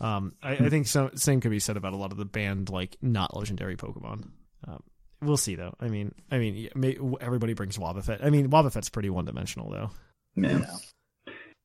[0.00, 1.10] Um, I, I think so.
[1.14, 4.28] Same could be said about a lot of the banned like not legendary Pokemon.
[4.66, 4.82] Um,
[5.20, 5.74] we'll see though.
[5.78, 8.24] I mean, I mean, may, everybody brings Wobbuffet.
[8.24, 9.90] I mean, Wobbuffet's pretty one dimensional though,
[10.34, 10.66] yeah.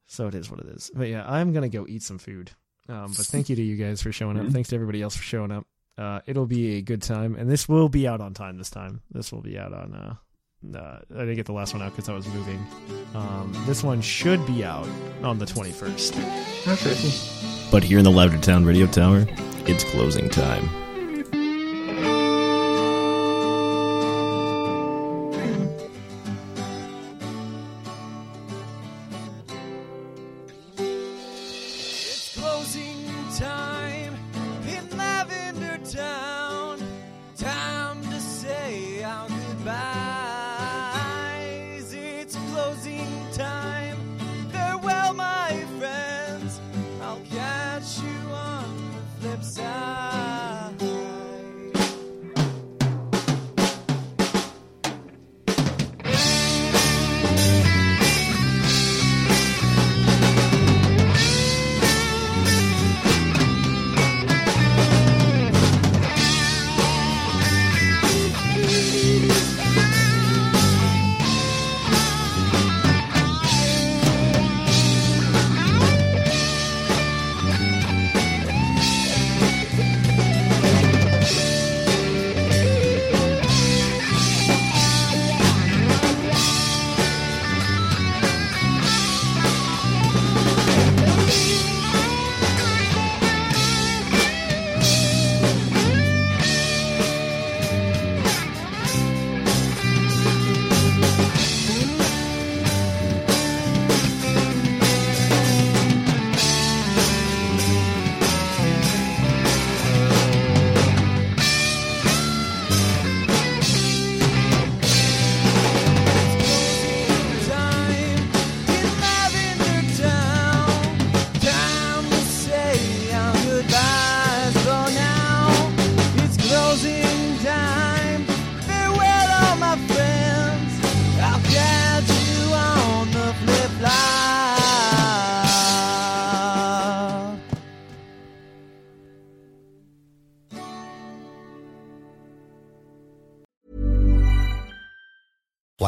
[0.08, 0.92] so it is what it is.
[0.94, 2.52] But yeah, I'm gonna go eat some food.
[2.88, 4.48] Um, but thank you to you guys for showing up.
[4.48, 5.66] Thanks to everybody else for showing up.
[5.98, 9.02] Uh, it'll be a good time, and this will be out on time this time.
[9.12, 9.94] This will be out on.
[9.94, 10.16] Uh,
[10.76, 12.66] uh, I didn't get the last one out because I was moving.
[13.14, 14.88] Um, this one should be out
[15.24, 17.72] on the 21st.
[17.72, 19.26] But here in the Lavender Town Radio Tower,
[19.66, 20.68] it's closing time.